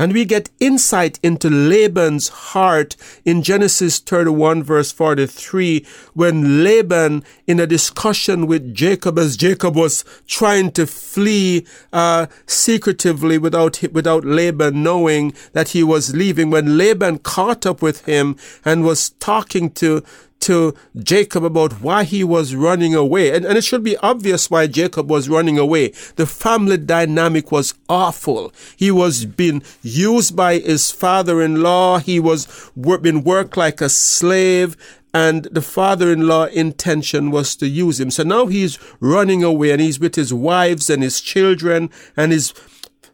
And 0.00 0.14
we 0.14 0.24
get 0.24 0.48
insight 0.60 1.20
into 1.22 1.50
Laban's 1.50 2.28
heart 2.28 2.96
in 3.26 3.42
Genesis 3.42 3.98
31 3.98 4.62
verse 4.62 4.90
43 4.92 5.84
when 6.14 6.64
Laban 6.64 7.22
in 7.46 7.60
a 7.60 7.66
discussion 7.66 8.46
with 8.46 8.72
Jacob 8.72 9.18
as 9.18 9.36
Jacob 9.36 9.76
was 9.76 10.02
trying 10.26 10.72
to 10.72 10.86
flee 10.86 11.66
uh, 11.92 12.28
secretively 12.46 13.36
without, 13.36 13.82
without 13.92 14.24
Laban 14.24 14.82
knowing 14.82 15.34
that 15.52 15.68
he 15.68 15.82
was 15.82 16.14
leaving. 16.16 16.48
When 16.48 16.78
Laban 16.78 17.18
caught 17.18 17.66
up 17.66 17.82
with 17.82 18.06
him 18.06 18.36
and 18.64 18.84
was 18.84 19.10
talking 19.10 19.70
to 19.72 20.02
to 20.40 20.74
Jacob 20.98 21.44
about 21.44 21.80
why 21.80 22.04
he 22.04 22.24
was 22.24 22.54
running 22.54 22.94
away. 22.94 23.34
And, 23.34 23.44
and 23.44 23.56
it 23.56 23.64
should 23.64 23.82
be 23.82 23.96
obvious 23.98 24.50
why 24.50 24.66
Jacob 24.66 25.10
was 25.10 25.28
running 25.28 25.58
away. 25.58 25.92
The 26.16 26.26
family 26.26 26.76
dynamic 26.76 27.52
was 27.52 27.74
awful. 27.88 28.52
He 28.76 28.90
was 28.90 29.24
being 29.24 29.62
used 29.82 30.34
by 30.34 30.58
his 30.58 30.90
father-in-law. 30.90 31.98
He 32.00 32.18
was 32.18 32.70
being 32.74 33.22
worked 33.22 33.56
like 33.56 33.80
a 33.80 33.88
slave 33.88 34.76
and 35.12 35.44
the 35.50 35.62
father-in-law 35.62 36.46
intention 36.46 37.30
was 37.30 37.56
to 37.56 37.66
use 37.66 37.98
him. 37.98 38.10
So 38.10 38.22
now 38.22 38.46
he's 38.46 38.78
running 39.00 39.42
away 39.42 39.72
and 39.72 39.80
he's 39.80 39.98
with 39.98 40.14
his 40.14 40.32
wives 40.32 40.88
and 40.88 41.02
his 41.02 41.20
children 41.20 41.90
and 42.16 42.32
his 42.32 42.54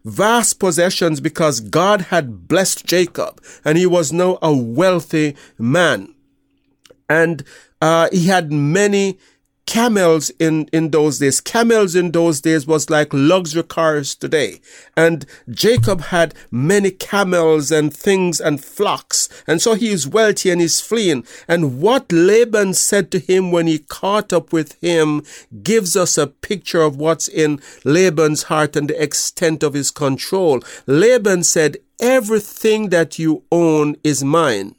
vast 0.05 0.61
possessions 0.61 1.21
because 1.21 1.61
God 1.61 2.03
had 2.03 2.47
blessed 2.47 2.87
Jacob 2.87 3.43
and 3.65 3.77
he 3.79 3.87
was 3.87 4.13
now 4.13 4.39
a 4.43 4.55
wealthy 4.55 5.37
man 5.59 6.15
and 7.09 7.45
uh, 7.81 8.09
he 8.13 8.27
had 8.27 8.53
many 8.53 9.19
camels 9.67 10.31
in, 10.39 10.69
in 10.73 10.91
those 10.91 11.19
days. 11.19 11.41
Camels 11.41 11.95
in 11.97 12.13
those 12.13 12.41
days 12.41 12.67
was 12.67 12.89
like 12.89 13.09
luxury 13.13 13.65
cars 13.65 14.15
today. 14.15 14.61
And 14.97 15.27
Jacob 15.51 16.03
had 16.03 16.35
many 16.51 16.93
camels 16.93 17.73
and 17.73 17.93
things 17.93 18.41
and 18.41 18.65
flocks. 18.65 19.29
And 19.47 19.61
so 19.61 19.75
he 19.75 19.89
is 19.89 20.07
wealthy 20.07 20.51
and 20.51 20.61
he's 20.61 20.81
fleeing. 20.81 21.25
And 21.49 21.81
what 21.81 22.11
Laban 22.13 22.75
said 22.75 23.11
to 23.11 23.19
him 23.19 23.51
when 23.51 23.67
he 23.67 23.81
caught 23.81 24.33
up 24.33 24.53
with 24.53 24.81
him 24.81 25.25
gives 25.63 25.97
us 25.97 26.17
a 26.17 26.29
picture 26.29 26.83
of 26.83 26.97
what's 26.97 27.27
in 27.29 27.61
Laban's 27.85 28.45
heart 28.45 28.77
and 28.77 28.89
the 28.89 29.03
extent 29.03 29.63
of 29.63 29.75
his 29.75 29.91
control. 29.91 30.61
Laban 30.87 31.43
said, 31.43 31.79
everything 31.99 32.91
that 32.91 33.19
you 33.19 33.43
own 33.51 33.97
is 34.05 34.23
mine. 34.23 34.77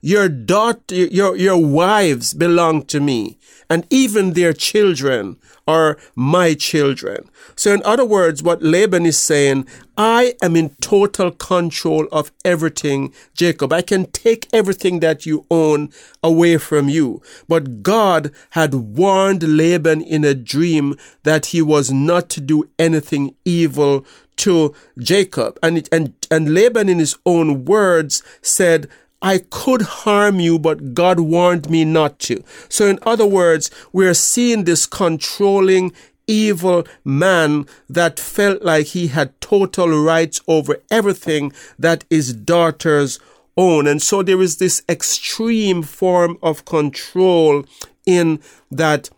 Your 0.00 0.28
daughter, 0.28 0.94
your, 0.94 1.36
your 1.36 1.58
wives 1.58 2.34
belong 2.34 2.84
to 2.86 3.00
me, 3.00 3.38
and 3.68 3.86
even 3.90 4.32
their 4.32 4.52
children 4.52 5.36
are 5.66 5.98
my 6.14 6.54
children. 6.54 7.28
So 7.54 7.74
in 7.74 7.82
other 7.84 8.04
words, 8.04 8.42
what 8.42 8.62
Laban 8.62 9.04
is 9.04 9.18
saying, 9.18 9.66
I 9.98 10.34
am 10.40 10.56
in 10.56 10.70
total 10.80 11.30
control 11.30 12.08
of 12.10 12.32
everything, 12.44 13.12
Jacob. 13.34 13.72
I 13.72 13.82
can 13.82 14.06
take 14.06 14.48
everything 14.52 15.00
that 15.00 15.26
you 15.26 15.44
own 15.50 15.90
away 16.22 16.56
from 16.56 16.88
you. 16.88 17.20
But 17.48 17.82
God 17.82 18.32
had 18.50 18.72
warned 18.74 19.42
Laban 19.42 20.00
in 20.00 20.24
a 20.24 20.34
dream 20.34 20.96
that 21.24 21.46
he 21.46 21.60
was 21.60 21.90
not 21.90 22.30
to 22.30 22.40
do 22.40 22.70
anything 22.78 23.34
evil 23.44 24.06
to 24.36 24.74
Jacob. 24.98 25.58
And, 25.62 25.86
and, 25.92 26.14
and 26.30 26.54
Laban 26.54 26.88
in 26.88 26.98
his 26.98 27.18
own 27.26 27.66
words 27.66 28.22
said, 28.40 28.88
I 29.20 29.38
could 29.50 29.82
harm 29.82 30.38
you, 30.38 30.58
but 30.58 30.94
God 30.94 31.20
warned 31.20 31.68
me 31.68 31.84
not 31.84 32.18
to. 32.20 32.42
So, 32.68 32.86
in 32.86 32.98
other 33.02 33.26
words, 33.26 33.70
we're 33.92 34.14
seeing 34.14 34.64
this 34.64 34.86
controlling, 34.86 35.92
evil 36.28 36.86
man 37.04 37.66
that 37.88 38.20
felt 38.20 38.62
like 38.62 38.86
he 38.86 39.08
had 39.08 39.40
total 39.40 39.88
rights 39.88 40.40
over 40.46 40.80
everything 40.90 41.52
that 41.78 42.04
his 42.10 42.32
daughters 42.32 43.18
own. 43.56 43.86
And 43.86 44.00
so 44.00 44.22
there 44.22 44.40
is 44.40 44.58
this 44.58 44.82
extreme 44.88 45.82
form 45.82 46.38
of 46.42 46.64
control 46.64 47.64
in 48.06 48.40
that 48.70 49.10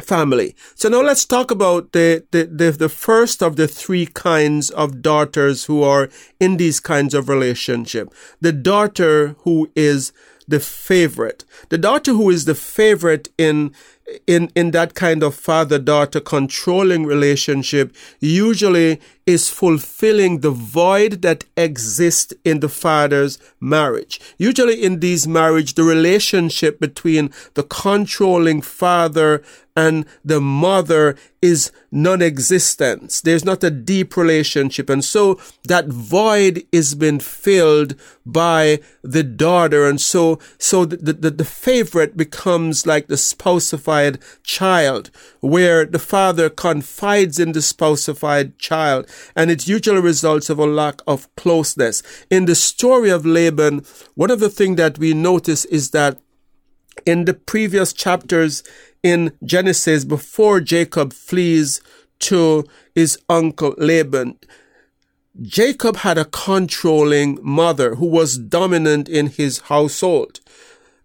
family. 0.00 0.54
So 0.74 0.88
now 0.88 1.02
let's 1.02 1.24
talk 1.24 1.50
about 1.50 1.92
the, 1.92 2.24
the, 2.30 2.44
the, 2.44 2.70
the, 2.72 2.88
first 2.88 3.42
of 3.42 3.56
the 3.56 3.68
three 3.68 4.06
kinds 4.06 4.70
of 4.70 5.02
daughters 5.02 5.66
who 5.66 5.82
are 5.82 6.08
in 6.38 6.56
these 6.56 6.80
kinds 6.80 7.14
of 7.14 7.28
relationship. 7.28 8.12
The 8.40 8.52
daughter 8.52 9.36
who 9.40 9.70
is 9.74 10.12
the 10.48 10.60
favorite. 10.60 11.44
The 11.68 11.78
daughter 11.78 12.12
who 12.12 12.28
is 12.30 12.44
the 12.44 12.56
favorite 12.56 13.28
in 13.38 13.72
in 14.26 14.50
in 14.54 14.72
that 14.72 14.94
kind 14.94 15.22
of 15.22 15.34
father 15.34 15.78
daughter 15.78 16.20
controlling 16.20 17.06
relationship 17.06 17.94
usually 18.18 19.00
is 19.26 19.48
fulfilling 19.48 20.40
the 20.40 20.50
void 20.50 21.22
that 21.22 21.44
exists 21.56 22.32
in 22.44 22.60
the 22.60 22.68
father's 22.68 23.38
marriage. 23.60 24.20
Usually 24.38 24.82
in 24.82 25.00
these 25.00 25.28
marriage, 25.28 25.74
the 25.74 25.84
relationship 25.84 26.80
between 26.80 27.30
the 27.54 27.62
controlling 27.62 28.60
father 28.60 29.42
and 29.76 30.04
the 30.24 30.40
mother 30.40 31.16
is 31.40 31.70
non-existent. 31.92 33.20
There's 33.24 33.44
not 33.44 33.62
a 33.62 33.70
deep 33.70 34.16
relationship. 34.16 34.90
And 34.90 35.04
so 35.04 35.40
that 35.68 35.86
void 35.86 36.64
is 36.72 36.94
being 36.94 37.20
filled 37.20 37.94
by 38.26 38.80
the 39.02 39.22
daughter. 39.22 39.86
And 39.86 40.00
so, 40.00 40.38
so 40.58 40.84
the, 40.84 41.12
the, 41.12 41.30
the 41.30 41.44
favorite 41.44 42.16
becomes 42.16 42.86
like 42.86 43.06
the 43.06 43.16
spousified 44.00 44.20
child 44.42 45.10
where 45.40 45.84
the 45.86 45.98
father 45.98 46.50
confides 46.50 47.38
in 47.38 47.52
the 47.52 47.60
spousified 47.60 48.58
child 48.58 49.06
and 49.36 49.50
it 49.50 49.68
usually 49.68 50.00
results 50.00 50.50
of 50.50 50.58
a 50.58 50.66
lack 50.66 51.00
of 51.06 51.34
closeness. 51.36 52.02
In 52.30 52.46
the 52.46 52.54
story 52.54 53.10
of 53.10 53.26
Laban, 53.26 53.84
one 54.14 54.30
of 54.30 54.40
the 54.40 54.50
things 54.50 54.76
that 54.76 54.98
we 54.98 55.14
notice 55.14 55.64
is 55.66 55.90
that 55.90 56.18
in 57.06 57.24
the 57.24 57.34
previous 57.34 57.92
chapters 57.92 58.62
in 59.02 59.32
Genesis, 59.44 60.04
before 60.04 60.60
Jacob 60.60 61.12
flees 61.12 61.80
to 62.18 62.64
his 62.94 63.18
uncle 63.28 63.74
Laban, 63.78 64.38
Jacob 65.40 65.96
had 65.96 66.18
a 66.18 66.26
controlling 66.26 67.38
mother 67.40 67.94
who 67.94 68.06
was 68.06 68.36
dominant 68.36 69.08
in 69.08 69.28
his 69.28 69.60
household. 69.60 70.40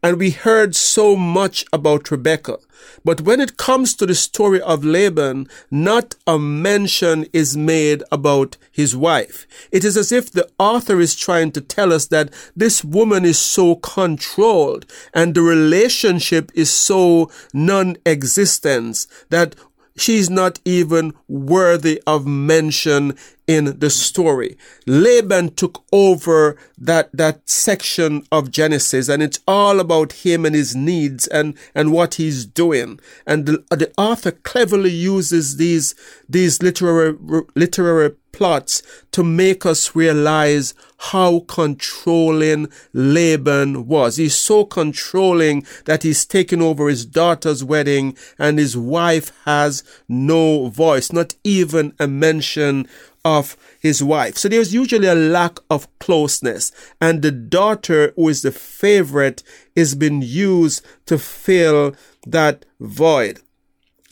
And 0.06 0.20
we 0.20 0.30
heard 0.30 0.76
so 0.76 1.16
much 1.16 1.66
about 1.74 2.12
Rebecca. 2.12 2.60
But 3.04 3.22
when 3.22 3.42
it 3.42 3.58
comes 3.58 3.96
to 3.96 4.06
the 4.06 4.14
story 4.14 4.62
of 4.62 4.86
Laban, 4.86 5.48
not 5.72 6.14
a 6.28 6.38
mention 6.38 7.26
is 7.34 7.58
made 7.58 8.04
about 8.12 8.56
his 8.72 8.96
wife. 8.96 9.48
It 9.72 9.84
is 9.84 9.98
as 9.98 10.12
if 10.12 10.32
the 10.32 10.48
author 10.60 11.00
is 11.00 11.16
trying 11.16 11.54
to 11.54 11.62
tell 11.62 11.92
us 11.92 12.06
that 12.10 12.32
this 12.56 12.84
woman 12.84 13.26
is 13.26 13.40
so 13.40 13.78
controlled 13.78 14.86
and 15.12 15.34
the 15.34 15.42
relationship 15.42 16.52
is 16.54 16.70
so 16.70 17.32
non-existent 17.52 19.08
that 19.32 19.56
she's 19.98 20.30
not 20.30 20.60
even 20.66 21.14
worthy 21.28 22.02
of 22.06 22.26
mention 22.26 23.18
in 23.48 23.80
the 23.80 23.90
story. 23.90 24.58
Laban 24.88 25.54
took 25.54 25.84
over 25.92 26.58
that, 26.78 27.10
that 27.14 27.48
section 27.48 28.26
of 28.32 28.52
Genesis 28.52 29.08
and 29.08 29.22
it's 29.22 29.40
all 29.48 29.80
about 29.80 30.14
him 30.14 30.46
and 30.46 30.56
his 30.56 30.76
needs 30.76 31.28
and, 31.28 31.56
and 31.74 31.92
what 31.92 32.16
he's 32.16 32.46
doing. 32.46 33.00
And 33.26 33.46
the, 33.46 33.64
the 33.70 33.92
author 33.98 34.32
cleverly 34.32 34.92
uses 34.92 35.58
these, 35.58 35.96
these 36.28 36.62
literary, 36.62 37.16
literary 37.56 38.16
plots 38.36 38.84
to 39.12 39.24
make 39.24 39.66
us 39.66 39.96
realize 39.96 40.74
how 40.98 41.40
controlling 41.48 42.68
Laban 42.94 43.88
was. 43.88 44.18
He's 44.18 44.36
so 44.36 44.66
controlling 44.66 45.66
that 45.86 46.04
he's 46.04 46.26
taken 46.26 46.62
over 46.62 46.90
his 46.90 47.06
daughter's 47.06 47.64
wedding 47.64 48.18
and 48.38 48.60
his 48.60 48.76
wife 48.76 49.32
has 49.46 49.84
no 50.10 50.68
voice, 50.68 51.14
not 51.14 51.36
even 51.46 51.94
a 51.98 52.08
mention 52.08 52.88
of 53.24 53.56
his 53.80 54.04
wife. 54.04 54.38
So 54.38 54.50
there's 54.50 54.74
usually 54.74 55.08
a 55.08 55.16
lack 55.16 55.60
of 55.70 55.88
closeness 56.00 56.72
and 57.00 57.22
the 57.22 57.32
daughter 57.32 58.14
who 58.18 58.28
is 58.28 58.42
the 58.42 58.52
favorite 58.52 59.44
is 59.76 59.96
being 59.96 60.22
used 60.22 60.86
to 61.06 61.18
fill 61.18 61.96
that 62.28 62.66
void. 62.82 63.40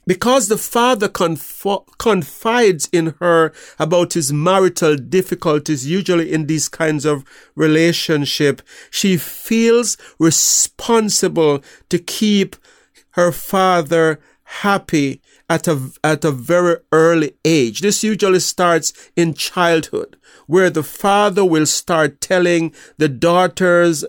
Because 0.05 0.47
the 0.47 0.57
father 0.57 1.07
conf- 1.07 1.65
confides 1.97 2.89
in 2.91 3.15
her 3.19 3.53
about 3.79 4.13
his 4.13 4.33
marital 4.33 4.95
difficulties, 4.95 5.87
usually 5.87 6.31
in 6.31 6.47
these 6.47 6.67
kinds 6.67 7.05
of 7.05 7.23
relationship, 7.55 8.61
she 8.91 9.17
feels 9.17 9.97
responsible 10.19 11.63
to 11.89 11.99
keep 11.99 12.55
her 13.11 13.31
father 13.31 14.19
happy 14.43 15.21
at 15.49 15.67
a, 15.67 15.91
at 16.03 16.25
a 16.25 16.31
very 16.31 16.77
early 16.91 17.33
age. 17.45 17.79
This 17.79 18.03
usually 18.03 18.39
starts 18.39 18.93
in 19.15 19.33
childhood, 19.33 20.17
where 20.47 20.69
the 20.69 20.83
father 20.83 21.45
will 21.45 21.65
start 21.65 22.21
telling 22.21 22.73
the 22.97 23.09
daughters, 23.09 24.03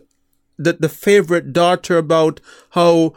the, 0.56 0.74
the 0.74 0.88
favorite 0.88 1.52
daughter 1.52 1.98
about 1.98 2.40
how 2.70 3.14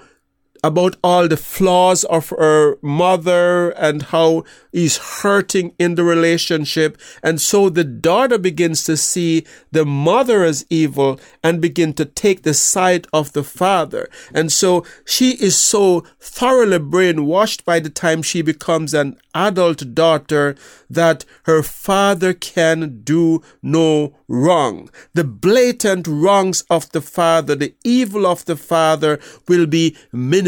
about 0.63 0.95
all 1.03 1.27
the 1.27 1.37
flaws 1.37 2.03
of 2.05 2.29
her 2.29 2.77
mother 2.81 3.69
and 3.71 4.03
how 4.03 4.43
he's 4.71 4.97
hurting 4.97 5.73
in 5.79 5.95
the 5.95 6.03
relationship. 6.03 6.99
And 7.23 7.39
so 7.41 7.69
the 7.69 7.83
daughter 7.83 8.37
begins 8.37 8.83
to 8.85 8.97
see 8.97 9.45
the 9.71 9.85
mother 9.85 10.43
as 10.43 10.65
evil 10.69 11.19
and 11.43 11.61
begin 11.61 11.93
to 11.93 12.05
take 12.05 12.43
the 12.43 12.53
side 12.53 13.07
of 13.13 13.33
the 13.33 13.43
father. 13.43 14.09
And 14.33 14.51
so 14.51 14.85
she 15.05 15.31
is 15.31 15.57
so 15.57 16.01
thoroughly 16.19 16.79
brainwashed 16.79 17.63
by 17.65 17.79
the 17.79 17.89
time 17.89 18.21
she 18.21 18.41
becomes 18.41 18.93
an 18.93 19.17
adult 19.33 19.93
daughter 19.93 20.55
that 20.89 21.25
her 21.43 21.61
father 21.61 22.33
can 22.33 23.01
do 23.03 23.41
no 23.61 24.15
wrong. 24.27 24.89
The 25.13 25.23
blatant 25.23 26.07
wrongs 26.07 26.63
of 26.69 26.91
the 26.91 27.01
father, 27.01 27.55
the 27.55 27.73
evil 27.83 28.25
of 28.25 28.45
the 28.45 28.55
father 28.55 29.19
will 29.47 29.65
be 29.65 29.95
minimized 30.11 30.46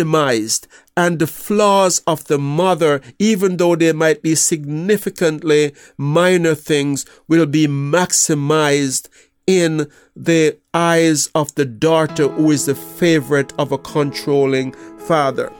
and 0.95 1.19
the 1.19 1.27
flaws 1.27 1.99
of 2.05 2.25
the 2.25 2.37
mother, 2.37 3.01
even 3.19 3.57
though 3.57 3.75
they 3.75 3.93
might 3.93 4.21
be 4.21 4.35
significantly 4.35 5.73
minor 5.97 6.55
things, 6.55 7.05
will 7.27 7.45
be 7.45 7.67
maximized 7.67 9.07
in 9.47 9.89
the 10.15 10.57
eyes 10.73 11.27
of 11.33 11.55
the 11.55 11.65
daughter 11.65 12.27
who 12.27 12.51
is 12.51 12.65
the 12.65 12.75
favorite 12.75 13.51
of 13.57 13.71
a 13.71 13.77
controlling 13.77 14.73
father. 15.07 15.51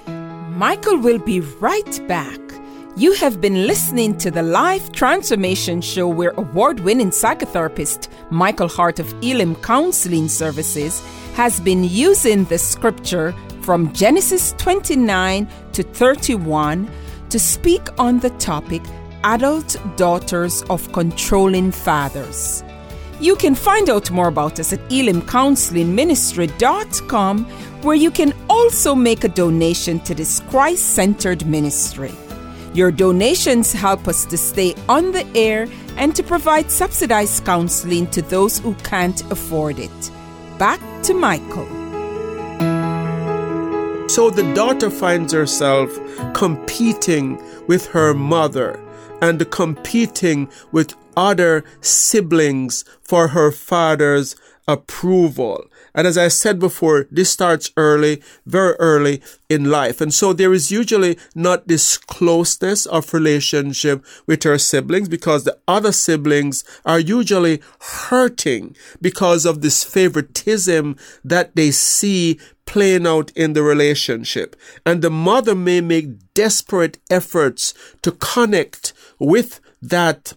Michael 0.51 0.97
will 0.97 1.19
be 1.19 1.39
right 1.39 2.07
back. 2.07 2.39
You 2.97 3.13
have 3.13 3.39
been 3.39 3.65
listening 3.65 4.17
to 4.17 4.29
the 4.29 4.43
Life 4.43 4.91
Transformation 4.91 5.79
Show 5.79 6.07
where 6.07 6.31
award 6.31 6.81
winning 6.81 7.11
psychotherapist 7.11 8.09
Michael 8.29 8.67
Hart 8.67 8.99
of 8.99 9.11
Elim 9.23 9.55
Counseling 9.55 10.27
Services 10.27 11.01
has 11.35 11.61
been 11.61 11.85
using 11.85 12.43
the 12.45 12.57
scripture 12.57 13.33
from 13.61 13.93
Genesis 13.93 14.53
29 14.57 15.47
to 15.73 15.83
31 15.83 16.89
to 17.29 17.39
speak 17.39 17.81
on 17.99 18.19
the 18.19 18.31
topic 18.31 18.81
Adult 19.23 19.77
Daughters 19.97 20.63
of 20.63 20.91
Controlling 20.91 21.71
Fathers. 21.71 22.63
You 23.19 23.35
can 23.35 23.53
find 23.53 23.87
out 23.89 24.09
more 24.11 24.29
about 24.29 24.59
us 24.59 24.71
at 24.71 24.79
elimcounselingministry.com, 24.89 27.45
where 27.81 27.95
you 27.95 28.11
can 28.11 28.33
also 28.49 28.95
make 28.95 29.23
a 29.23 29.29
donation 29.29 29.99
to 30.01 30.13
this 30.15 30.41
Christ 30.49 30.95
centered 30.95 31.45
ministry. 31.45 32.11
Your 32.73 32.91
donations 32.91 33.71
help 33.73 34.07
us 34.07 34.25
to 34.25 34.37
stay 34.37 34.73
on 34.87 35.11
the 35.11 35.27
air 35.35 35.67
and 35.97 36.15
to 36.15 36.23
provide 36.23 36.71
subsidized 36.71 37.45
counseling 37.45 38.07
to 38.11 38.21
those 38.21 38.59
who 38.59 38.73
can't 38.75 39.21
afford 39.31 39.79
it. 39.79 40.11
Back 40.57 40.79
to 41.03 41.13
Michael. 41.13 41.78
So 44.09 44.31
the 44.31 44.51
daughter 44.55 44.89
finds 44.89 45.33
herself 45.33 45.95
competing 46.33 47.39
with 47.67 47.85
her 47.89 48.15
mother 48.15 48.83
and 49.21 49.49
competing 49.51 50.49
with 50.71 50.95
other 51.15 51.63
siblings 51.81 52.85
for 53.03 53.27
her 53.27 53.51
father's 53.51 54.35
approval. 54.67 55.65
And 55.93 56.07
as 56.07 56.17
I 56.17 56.27
said 56.27 56.59
before, 56.59 57.07
this 57.11 57.29
starts 57.29 57.71
early, 57.77 58.21
very 58.45 58.73
early 58.79 59.21
in 59.47 59.65
life. 59.65 60.01
And 60.01 60.13
so 60.13 60.33
there 60.33 60.53
is 60.53 60.71
usually 60.71 61.17
not 61.35 61.67
this 61.67 61.97
closeness 61.97 62.85
of 62.87 63.13
relationship 63.13 64.03
with 64.25 64.43
her 64.43 64.57
siblings 64.57 65.09
because 65.09 65.43
the 65.43 65.57
other 65.67 65.91
siblings 65.91 66.63
are 66.85 66.99
usually 66.99 67.61
hurting 67.79 68.75
because 69.01 69.45
of 69.45 69.61
this 69.61 69.83
favoritism 69.83 70.95
that 71.23 71.55
they 71.55 71.71
see 71.71 72.39
playing 72.69 73.07
out 73.07 73.31
in 73.31 73.53
the 73.53 73.63
relationship. 73.63 74.55
And 74.85 75.01
the 75.01 75.09
mother 75.09 75.55
may 75.55 75.81
make 75.81 76.33
desperate 76.35 76.99
efforts 77.09 77.73
to 78.03 78.11
connect 78.11 78.93
with 79.17 79.59
that 79.81 80.33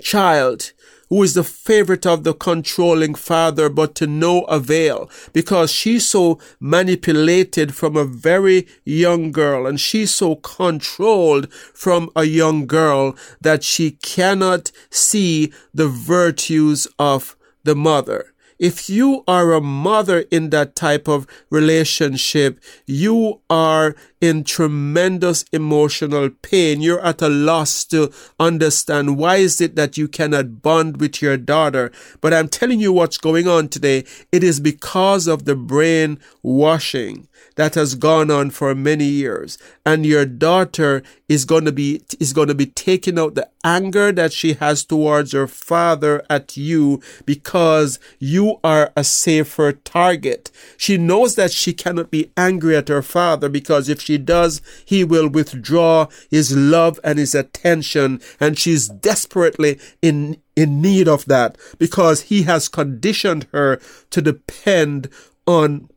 child 0.00 0.72
who 1.10 1.22
is 1.22 1.34
the 1.34 1.44
favorite 1.44 2.06
of 2.06 2.24
the 2.24 2.32
controlling 2.32 3.14
father, 3.14 3.68
but 3.68 3.94
to 3.94 4.06
no 4.06 4.44
avail 4.44 5.10
because 5.34 5.70
she's 5.70 6.08
so 6.08 6.38
manipulated 6.58 7.74
from 7.74 7.98
a 7.98 8.06
very 8.06 8.66
young 8.86 9.30
girl 9.30 9.66
and 9.66 9.78
she's 9.78 10.10
so 10.10 10.36
controlled 10.36 11.52
from 11.52 12.08
a 12.16 12.24
young 12.24 12.66
girl 12.66 13.14
that 13.42 13.62
she 13.62 13.90
cannot 13.90 14.72
see 14.88 15.52
the 15.74 15.86
virtues 15.86 16.88
of 16.98 17.36
the 17.62 17.76
mother. 17.76 18.31
If 18.62 18.88
you 18.88 19.24
are 19.26 19.52
a 19.54 19.60
mother 19.60 20.20
in 20.30 20.50
that 20.50 20.76
type 20.76 21.08
of 21.08 21.26
relationship, 21.50 22.60
you 22.86 23.40
are 23.50 23.96
in 24.22 24.44
tremendous 24.44 25.44
emotional 25.52 26.30
pain. 26.30 26.80
You're 26.80 27.04
at 27.04 27.20
a 27.20 27.28
loss 27.28 27.84
to 27.86 28.12
understand 28.38 29.18
why 29.18 29.36
is 29.36 29.60
it 29.60 29.74
that 29.74 29.98
you 29.98 30.06
cannot 30.06 30.62
bond 30.62 31.00
with 31.00 31.20
your 31.20 31.36
daughter. 31.36 31.90
But 32.20 32.32
I'm 32.32 32.48
telling 32.48 32.78
you 32.78 32.92
what's 32.92 33.18
going 33.18 33.48
on 33.48 33.68
today. 33.68 34.04
It 34.30 34.44
is 34.44 34.60
because 34.60 35.26
of 35.26 35.44
the 35.44 35.56
brain 35.56 36.20
washing 36.42 37.28
that 37.56 37.74
has 37.74 37.94
gone 37.94 38.30
on 38.30 38.50
for 38.50 38.74
many 38.74 39.04
years 39.04 39.58
and 39.84 40.06
your 40.06 40.24
daughter 40.24 41.02
is 41.28 41.44
going 41.44 41.64
to 41.64 41.72
be 41.72 42.02
is 42.20 42.32
going 42.32 42.48
to 42.48 42.54
be 42.54 42.66
taking 42.66 43.18
out 43.18 43.34
the 43.34 43.48
anger 43.64 44.12
that 44.12 44.32
she 44.32 44.54
has 44.54 44.84
towards 44.84 45.32
her 45.32 45.46
father 45.46 46.24
at 46.28 46.56
you 46.56 47.00
because 47.24 47.98
you 48.18 48.58
are 48.64 48.92
a 48.96 49.04
safer 49.04 49.72
target 49.72 50.50
she 50.76 50.96
knows 50.96 51.34
that 51.34 51.50
she 51.52 51.72
cannot 51.72 52.10
be 52.10 52.30
angry 52.36 52.76
at 52.76 52.88
her 52.88 53.02
father 53.02 53.48
because 53.48 53.88
if 53.88 54.00
she 54.00 54.11
does 54.18 54.60
he 54.84 55.04
will 55.04 55.28
withdraw 55.28 56.06
his 56.30 56.56
love 56.56 56.98
and 57.04 57.18
his 57.18 57.34
attention 57.34 58.20
and 58.40 58.58
she's 58.58 58.88
desperately 58.88 59.78
in 60.00 60.40
in 60.54 60.82
need 60.82 61.08
of 61.08 61.24
that 61.26 61.56
because 61.78 62.22
he 62.22 62.42
has 62.42 62.68
conditioned 62.68 63.46
her 63.52 63.80
to 64.10 64.20
depend 64.20 65.08
on 65.46 65.88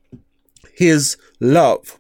his 0.74 1.18
love. 1.40 2.00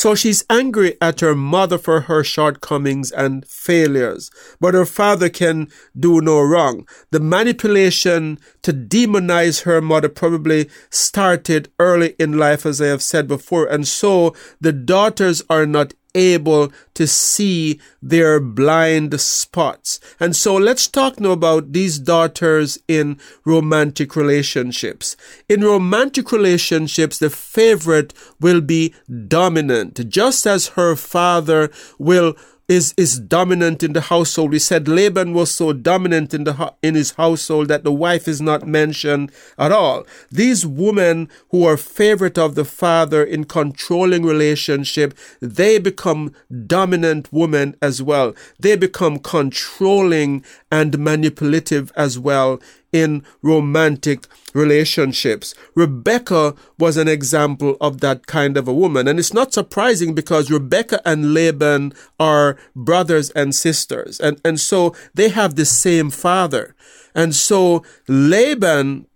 So 0.00 0.14
she's 0.14 0.46
angry 0.48 0.96
at 1.02 1.20
her 1.20 1.34
mother 1.34 1.76
for 1.76 2.00
her 2.00 2.24
shortcomings 2.24 3.12
and 3.12 3.46
failures, 3.46 4.30
but 4.58 4.72
her 4.72 4.86
father 4.86 5.28
can 5.28 5.68
do 5.94 6.22
no 6.22 6.40
wrong. 6.40 6.88
The 7.10 7.20
manipulation 7.20 8.38
to 8.62 8.72
demonize 8.72 9.64
her 9.64 9.82
mother 9.82 10.08
probably 10.08 10.70
started 10.88 11.70
early 11.78 12.14
in 12.18 12.38
life, 12.38 12.64
as 12.64 12.80
I 12.80 12.86
have 12.86 13.02
said 13.02 13.28
before, 13.28 13.66
and 13.66 13.86
so 13.86 14.34
the 14.58 14.72
daughters 14.72 15.42
are 15.50 15.66
not 15.66 15.92
able 16.14 16.72
to 16.94 17.06
see 17.06 17.80
their 18.02 18.40
blind 18.40 19.20
spots. 19.20 20.00
And 20.18 20.34
so 20.34 20.56
let's 20.56 20.88
talk 20.88 21.20
now 21.20 21.30
about 21.30 21.72
these 21.72 21.98
daughters 21.98 22.78
in 22.88 23.18
romantic 23.44 24.16
relationships. 24.16 25.16
In 25.48 25.62
romantic 25.62 26.32
relationships, 26.32 27.18
the 27.18 27.30
favorite 27.30 28.12
will 28.40 28.60
be 28.60 28.94
dominant, 29.28 30.08
just 30.08 30.46
as 30.46 30.68
her 30.68 30.96
father 30.96 31.70
will 31.98 32.36
is 32.70 32.94
is 32.96 33.18
dominant 33.18 33.82
in 33.82 33.94
the 33.94 34.00
household. 34.00 34.52
We 34.52 34.60
said 34.60 34.86
Laban 34.86 35.34
was 35.34 35.50
so 35.50 35.72
dominant 35.72 36.32
in 36.32 36.44
the 36.44 36.72
in 36.82 36.94
his 36.94 37.10
household 37.14 37.66
that 37.66 37.82
the 37.82 37.92
wife 37.92 38.28
is 38.28 38.40
not 38.40 38.64
mentioned 38.64 39.32
at 39.58 39.72
all. 39.72 40.06
These 40.30 40.64
women 40.64 41.28
who 41.48 41.64
are 41.64 41.76
favorite 41.76 42.38
of 42.38 42.54
the 42.54 42.64
father 42.64 43.24
in 43.24 43.44
controlling 43.44 44.22
relationship, 44.24 45.18
they 45.40 45.80
become 45.80 46.32
dominant 46.64 47.32
women 47.32 47.74
as 47.82 48.04
well. 48.04 48.36
They 48.60 48.76
become 48.76 49.18
controlling 49.18 50.44
and 50.70 50.96
manipulative 50.96 51.90
as 51.96 52.20
well 52.20 52.60
in 52.92 53.24
romantic 53.42 54.26
relationships. 54.52 55.54
Rebecca 55.74 56.54
was 56.78 56.96
an 56.96 57.08
example 57.08 57.76
of 57.80 58.00
that 58.00 58.26
kind 58.26 58.56
of 58.56 58.66
a 58.66 58.74
woman. 58.74 59.06
And 59.06 59.18
it's 59.18 59.32
not 59.32 59.52
surprising 59.52 60.14
because 60.14 60.50
Rebecca 60.50 61.00
and 61.04 61.32
Laban 61.34 61.92
are 62.18 62.58
brothers 62.74 63.30
and 63.30 63.54
sisters. 63.54 64.18
And, 64.20 64.40
and 64.44 64.58
so 64.58 64.94
they 65.14 65.28
have 65.28 65.54
the 65.54 65.64
same 65.64 66.10
father. 66.10 66.74
And 67.14 67.34
so 67.34 67.84
Laban 68.08 69.06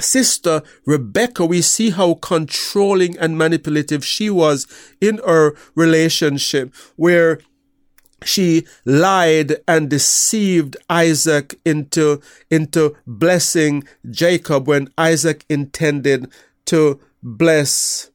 sister 0.00 0.62
Rebecca, 0.84 1.46
we 1.46 1.62
see 1.62 1.90
how 1.90 2.14
controlling 2.14 3.16
and 3.18 3.38
manipulative 3.38 4.04
she 4.04 4.28
was 4.28 4.66
in 5.00 5.18
her 5.18 5.54
relationship, 5.74 6.74
where 6.96 7.38
she 8.24 8.66
lied 8.84 9.56
and 9.66 9.88
deceived 9.90 10.76
Isaac 10.88 11.58
into, 11.64 12.20
into 12.50 12.96
blessing 13.06 13.84
Jacob 14.10 14.66
when 14.66 14.88
Isaac 14.96 15.44
intended 15.48 16.30
to 16.66 17.00
bless, 17.22 18.10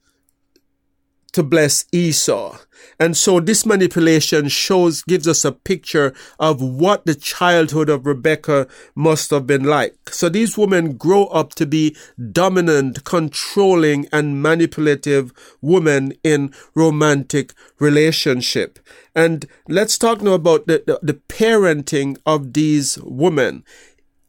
to 1.34 1.44
bless 1.44 1.86
Esau. 1.92 2.58
And 3.00 3.16
so 3.16 3.40
this 3.40 3.66
manipulation 3.66 4.50
shows, 4.50 5.04
gives 5.04 5.28
us 5.28 5.46
a 5.46 5.52
picture 5.52 6.14
of 6.40 6.62
what 6.62 7.06
the 7.06 7.16
childhood 7.16 7.90
of 7.90 8.06
Rebecca 8.06 8.68
must 8.96 9.32
have 9.32 9.48
been 9.48 9.64
like. 9.64 9.96
So 10.10 10.30
these 10.30 10.58
women 10.58 10.98
grow 10.98 11.26
up 11.28 11.56
to 11.56 11.66
be 11.66 11.96
dominant, 12.32 13.04
controlling, 13.04 14.08
and 14.12 14.42
manipulative 14.42 15.32
women 15.62 16.14
in 16.24 16.54
romantic 16.76 17.54
relationship. 17.80 18.80
And 19.16 19.46
let's 19.68 19.98
talk 19.98 20.22
now 20.22 20.34
about 20.34 20.68
the, 20.68 20.84
the, 20.86 21.00
the 21.02 21.20
parenting 21.30 22.18
of 22.26 22.54
these 22.54 22.98
women 23.02 23.64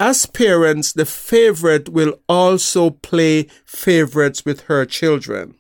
as 0.00 0.24
parents, 0.24 0.94
the 0.94 1.04
favorite 1.04 1.90
will 1.90 2.18
also 2.26 2.88
play 2.88 3.42
favorites 3.66 4.46
with 4.46 4.62
her 4.62 4.86
children. 4.86 5.56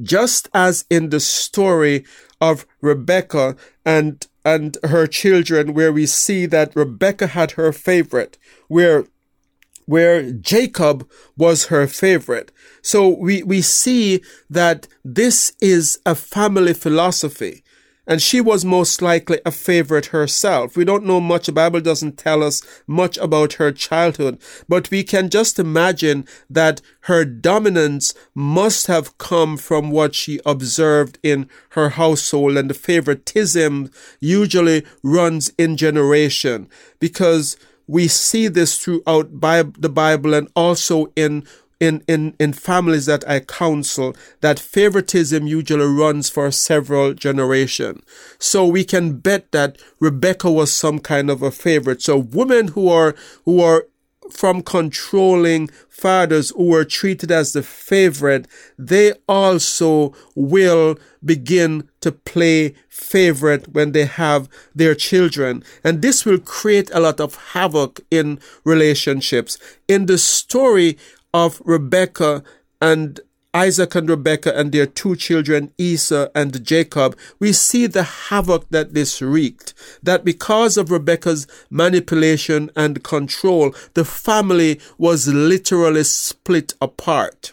Just 0.00 0.48
as 0.54 0.84
in 0.90 1.10
the 1.10 1.20
story 1.20 2.04
of 2.40 2.66
Rebecca 2.80 3.56
and 3.84 4.26
and 4.44 4.78
her 4.82 5.06
children, 5.06 5.74
where 5.74 5.92
we 5.92 6.06
see 6.06 6.46
that 6.46 6.74
Rebecca 6.74 7.26
had 7.26 7.52
her 7.52 7.72
favorite, 7.72 8.38
where 8.68 9.04
where 9.84 10.30
Jacob 10.32 11.08
was 11.36 11.66
her 11.66 11.86
favorite. 11.86 12.52
So 12.82 13.08
we, 13.08 13.42
we 13.42 13.62
see 13.62 14.20
that 14.50 14.86
this 15.02 15.54
is 15.62 15.98
a 16.04 16.14
family 16.14 16.74
philosophy 16.74 17.64
and 18.08 18.22
she 18.22 18.40
was 18.40 18.64
most 18.64 19.02
likely 19.02 19.38
a 19.44 19.50
favorite 19.50 20.06
herself. 20.06 20.76
We 20.76 20.84
don't 20.86 21.04
know 21.04 21.20
much. 21.20 21.46
The 21.46 21.52
Bible 21.52 21.82
doesn't 21.82 22.16
tell 22.16 22.42
us 22.42 22.62
much 22.86 23.18
about 23.18 23.52
her 23.54 23.70
childhood, 23.70 24.40
but 24.66 24.90
we 24.90 25.04
can 25.04 25.28
just 25.28 25.58
imagine 25.58 26.26
that 26.48 26.80
her 27.00 27.26
dominance 27.26 28.14
must 28.34 28.86
have 28.86 29.18
come 29.18 29.58
from 29.58 29.90
what 29.90 30.14
she 30.14 30.40
observed 30.46 31.18
in 31.22 31.50
her 31.70 31.90
household 31.90 32.56
and 32.56 32.70
the 32.70 32.74
favoritism 32.74 33.90
usually 34.20 34.84
runs 35.02 35.52
in 35.58 35.76
generation 35.76 36.66
because 36.98 37.58
we 37.86 38.08
see 38.08 38.48
this 38.48 38.78
throughout 38.78 39.40
the 39.40 39.90
Bible 39.92 40.34
and 40.34 40.48
also 40.54 41.12
in 41.14 41.44
in, 41.80 42.02
in, 42.08 42.34
in 42.40 42.52
families 42.52 43.06
that 43.06 43.28
I 43.28 43.40
counsel 43.40 44.16
that 44.40 44.58
favoritism 44.58 45.46
usually 45.46 45.86
runs 45.86 46.28
for 46.28 46.50
several 46.50 47.14
generations. 47.14 48.02
So 48.38 48.66
we 48.66 48.84
can 48.84 49.18
bet 49.18 49.52
that 49.52 49.78
Rebecca 50.00 50.50
was 50.50 50.72
some 50.72 50.98
kind 50.98 51.30
of 51.30 51.42
a 51.42 51.50
favorite. 51.50 52.02
So 52.02 52.16
women 52.16 52.68
who 52.68 52.88
are, 52.88 53.14
who 53.44 53.60
are 53.60 53.86
from 54.30 54.62
controlling 54.62 55.68
fathers 55.88 56.50
who 56.50 56.64
were 56.64 56.84
treated 56.84 57.30
as 57.30 57.52
the 57.52 57.62
favorite, 57.62 58.46
they 58.78 59.12
also 59.28 60.14
will 60.34 60.98
begin 61.24 61.88
to 62.00 62.12
play 62.12 62.74
favorite 62.88 63.68
when 63.68 63.92
they 63.92 64.04
have 64.04 64.48
their 64.74 64.94
children. 64.94 65.64
And 65.82 66.02
this 66.02 66.24
will 66.24 66.38
create 66.38 66.90
a 66.92 67.00
lot 67.00 67.20
of 67.20 67.34
havoc 67.52 68.00
in 68.10 68.38
relationships. 68.64 69.58
In 69.88 70.06
the 70.06 70.18
story 70.18 70.98
of 71.44 71.62
Rebecca 71.64 72.42
and 72.80 73.20
Isaac 73.54 73.94
and 73.94 74.08
Rebecca 74.08 74.56
and 74.58 74.72
their 74.72 74.86
two 74.86 75.16
children, 75.16 75.72
Esau 75.78 76.28
and 76.34 76.64
Jacob, 76.64 77.16
we 77.38 77.52
see 77.52 77.86
the 77.86 78.02
havoc 78.02 78.68
that 78.70 78.92
this 78.92 79.22
wreaked. 79.22 79.72
That 80.02 80.24
because 80.24 80.76
of 80.76 80.90
Rebecca's 80.90 81.46
manipulation 81.70 82.70
and 82.76 83.02
control, 83.02 83.74
the 83.94 84.04
family 84.04 84.80
was 84.98 85.28
literally 85.28 86.04
split 86.04 86.74
apart. 86.80 87.52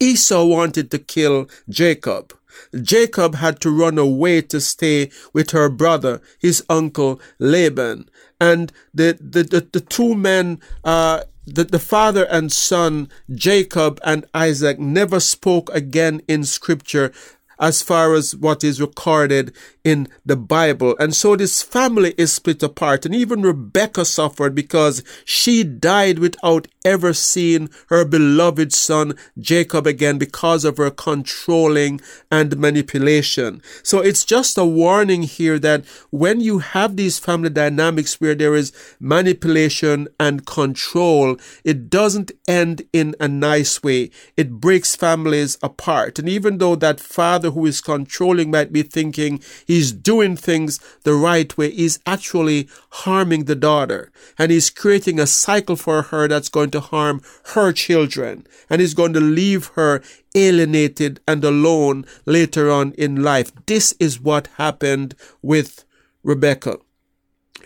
Esau 0.00 0.44
wanted 0.44 0.90
to 0.90 0.98
kill 0.98 1.48
Jacob. 1.68 2.34
Jacob 2.82 3.36
had 3.36 3.60
to 3.60 3.70
run 3.70 3.98
away 3.98 4.42
to 4.42 4.60
stay 4.60 5.10
with 5.32 5.50
her 5.50 5.68
brother, 5.68 6.20
his 6.38 6.64
uncle 6.68 7.20
Laban. 7.38 8.08
And 8.40 8.72
the, 8.92 9.16
the, 9.20 9.42
the, 9.44 9.68
the 9.72 9.80
two 9.80 10.14
men, 10.14 10.60
uh, 10.84 11.22
the, 11.46 11.64
the 11.64 11.78
father 11.78 12.24
and 12.24 12.52
son, 12.52 13.08
Jacob 13.32 14.00
and 14.04 14.24
Isaac, 14.34 14.78
never 14.78 15.20
spoke 15.20 15.70
again 15.72 16.22
in 16.28 16.44
scripture 16.44 17.12
as 17.58 17.80
far 17.80 18.14
as 18.14 18.34
what 18.34 18.64
is 18.64 18.80
recorded 18.80 19.54
in 19.84 20.08
the 20.26 20.36
Bible. 20.36 20.96
And 20.98 21.14
so 21.14 21.36
this 21.36 21.62
family 21.62 22.12
is 22.18 22.32
split 22.32 22.62
apart. 22.62 23.06
And 23.06 23.14
even 23.14 23.42
Rebecca 23.42 24.04
suffered 24.04 24.54
because 24.54 25.02
she 25.24 25.62
died 25.62 26.18
without 26.18 26.66
ever 26.84 27.12
seen 27.12 27.68
her 27.88 28.04
beloved 28.04 28.72
son 28.72 29.14
Jacob 29.38 29.86
again 29.86 30.18
because 30.18 30.64
of 30.64 30.76
her 30.76 30.90
controlling 30.90 32.00
and 32.30 32.56
manipulation. 32.58 33.62
So 33.82 34.00
it's 34.00 34.24
just 34.24 34.58
a 34.58 34.64
warning 34.64 35.22
here 35.22 35.58
that 35.60 35.84
when 36.10 36.40
you 36.40 36.58
have 36.58 36.96
these 36.96 37.18
family 37.18 37.50
dynamics 37.50 38.20
where 38.20 38.34
there 38.34 38.54
is 38.54 38.72
manipulation 38.98 40.08
and 40.18 40.46
control, 40.46 41.36
it 41.64 41.88
doesn't 41.88 42.32
end 42.48 42.82
in 42.92 43.14
a 43.20 43.28
nice 43.28 43.82
way. 43.82 44.10
It 44.36 44.60
breaks 44.60 44.96
families 44.96 45.58
apart. 45.62 46.18
And 46.18 46.28
even 46.28 46.58
though 46.58 46.76
that 46.76 47.00
father 47.00 47.50
who 47.50 47.66
is 47.66 47.80
controlling 47.80 48.50
might 48.50 48.72
be 48.72 48.82
thinking 48.82 49.40
he's 49.66 49.92
doing 49.92 50.36
things 50.36 50.80
the 51.04 51.14
right 51.14 51.56
way, 51.56 51.70
he's 51.70 52.00
actually 52.06 52.68
harming 52.90 53.44
the 53.44 53.54
daughter. 53.54 54.10
And 54.38 54.50
he's 54.50 54.70
creating 54.70 55.18
a 55.18 55.26
cycle 55.26 55.76
for 55.76 56.02
her 56.02 56.28
that's 56.28 56.48
going 56.48 56.71
to 56.72 56.80
harm 56.80 57.22
her 57.54 57.72
children. 57.72 58.46
And 58.68 58.82
is 58.82 58.94
going 58.94 59.12
to 59.14 59.20
leave 59.20 59.66
her 59.74 60.02
alienated 60.34 61.20
and 61.28 61.44
alone 61.44 62.04
later 62.26 62.70
on 62.70 62.92
in 62.92 63.22
life. 63.22 63.52
This 63.66 63.94
is 64.00 64.20
what 64.20 64.48
happened 64.58 65.14
with 65.42 65.84
Rebecca 66.22 66.78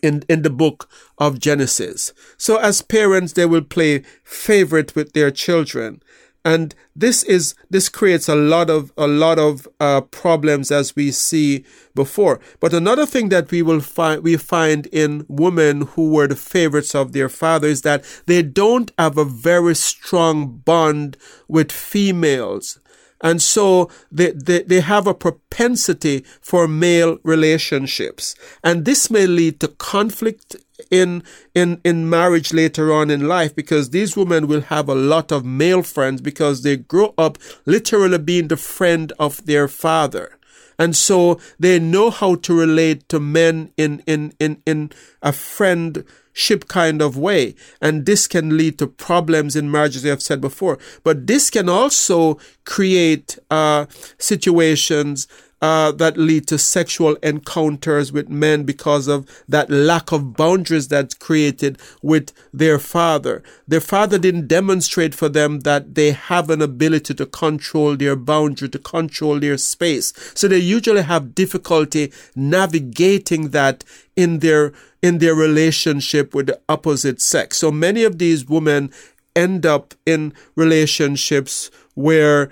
in, 0.03 0.23
in 0.29 0.43
the 0.43 0.51
book 0.51 0.89
of 1.19 1.39
Genesis. 1.39 2.13
So 2.37 2.57
as 2.57 2.83
parents, 2.83 3.33
they 3.33 3.47
will 3.47 3.63
play 3.63 4.03
favorite 4.25 4.95
with 4.95 5.13
their 5.13 5.31
children 5.31 6.03
and 6.47 6.77
this 6.95 7.25
is 7.25 7.55
this 7.69 7.89
creates 7.89 8.29
a 8.29 8.37
lot 8.37 8.71
of 8.71 8.93
a 8.97 9.09
lot 9.09 9.39
of 9.39 9.67
uh, 9.81 10.01
problems 10.01 10.71
as 10.71 10.95
we 10.95 11.11
see 11.11 11.65
before 11.95 12.39
but 12.61 12.73
another 12.73 13.05
thing 13.05 13.29
that 13.31 13.51
we 13.51 13.63
will 13.63 13.81
find 13.81 14.23
we 14.23 14.37
find 14.37 14.87
in 14.87 15.27
women 15.29 15.83
who 15.83 16.13
were 16.13 16.29
the 16.29 16.37
favorites 16.37 16.95
of 16.95 17.13
their 17.13 17.29
father 17.29 17.67
is 17.67 17.83
that 17.83 18.05
they 18.27 18.43
don't 18.43 18.93
have 18.97 19.19
a 19.19 19.25
very 19.25 19.75
strong 19.75 20.59
bond 20.65 21.17
with 21.49 21.73
females 21.73 22.79
And 23.23 23.41
so 23.41 23.91
they, 24.13 24.33
they, 24.33 24.63
they 24.63 24.81
have 24.81 25.07
a 25.07 25.15
propensity 25.15 26.25
for 26.41 26.69
male 26.69 27.19
relationships. 27.23 28.35
And 28.63 28.85
this 28.85 29.11
may 29.11 29.27
lead 29.27 29.59
to 29.61 29.69
conflict 29.69 30.57
in 30.91 31.23
in 31.55 31.81
in 31.85 32.09
marriage 32.09 32.53
later 32.53 32.93
on 32.93 33.11
in 33.11 33.29
life 33.29 33.55
because 33.55 33.91
these 33.91 34.17
women 34.17 34.47
will 34.47 34.63
have 34.63 34.89
a 34.89 34.95
lot 34.95 35.33
of 35.33 35.45
male 35.45 35.83
friends 35.83 36.21
because 36.21 36.63
they 36.63 36.77
grow 36.77 37.15
up 37.19 37.39
literally 37.65 38.19
being 38.19 38.49
the 38.49 38.57
friend 38.57 39.13
of 39.19 39.45
their 39.47 39.69
father. 39.69 40.39
And 40.79 40.95
so 40.95 41.41
they 41.59 41.79
know 41.79 42.11
how 42.11 42.35
to 42.37 42.59
relate 42.59 43.09
to 43.09 43.21
men 43.21 43.73
in 43.77 44.03
in 44.07 44.35
in 44.39 44.63
in 44.67 44.91
a 45.23 45.33
friendship 45.33 46.69
kind 46.69 47.01
of 47.01 47.17
way. 47.17 47.55
And 47.81 48.05
this 48.05 48.27
can 48.27 48.57
lead 48.57 48.79
to 48.79 48.87
problems 48.87 49.57
in 49.57 49.71
marriages 49.71 50.05
i 50.05 50.09
have 50.09 50.23
said 50.23 50.41
before. 50.41 50.79
But 51.03 51.27
this 51.27 51.49
can 51.51 51.69
also 51.69 52.39
create 52.65 53.39
uh, 53.51 53.87
situations 54.19 55.29
uh, 55.63 55.91
that 55.93 56.17
lead 56.17 56.47
to 56.49 56.59
sexual 56.59 57.15
encounters 57.23 58.13
with 58.13 58.29
men 58.29 58.65
because 58.65 59.09
of 59.09 59.27
that 59.49 59.71
lack 59.71 60.13
of 60.13 60.37
boundaries 60.37 60.89
that's 60.89 61.15
created 61.15 61.79
with 62.03 62.33
their 62.53 62.79
father. 62.79 63.43
Their 63.67 63.81
father 63.81 64.19
didn't 64.19 64.49
demonstrate 64.49 65.15
for 65.15 65.29
them 65.29 65.61
that 65.61 65.95
they 65.95 66.13
have 66.13 66.51
an 66.51 66.61
ability 66.61 67.15
to 67.15 67.27
control 67.27 67.97
their 67.97 68.17
boundary, 68.17 68.69
to 68.69 68.79
control 68.79 69.41
their 69.41 69.57
space. 69.57 70.13
So 70.35 70.47
they 70.47 70.59
usually 70.59 71.03
have 71.03 71.35
difficulty 71.35 72.13
navigating 72.35 73.51
that 73.51 73.85
in 74.15 74.41
their 74.41 74.73
in 75.03 75.19
their 75.19 75.35
relationship 75.35 76.35
with 76.35 76.47
the 76.47 76.61
opposite 76.69 77.21
sex. 77.21 77.59
So 77.59 77.71
many 77.71 78.03
of 78.03 78.19
these 78.19 78.47
women 78.47 78.91
end 79.37 79.65
up 79.65 79.95
in 80.05 80.33
relationships 80.57 81.71
where 81.95 82.51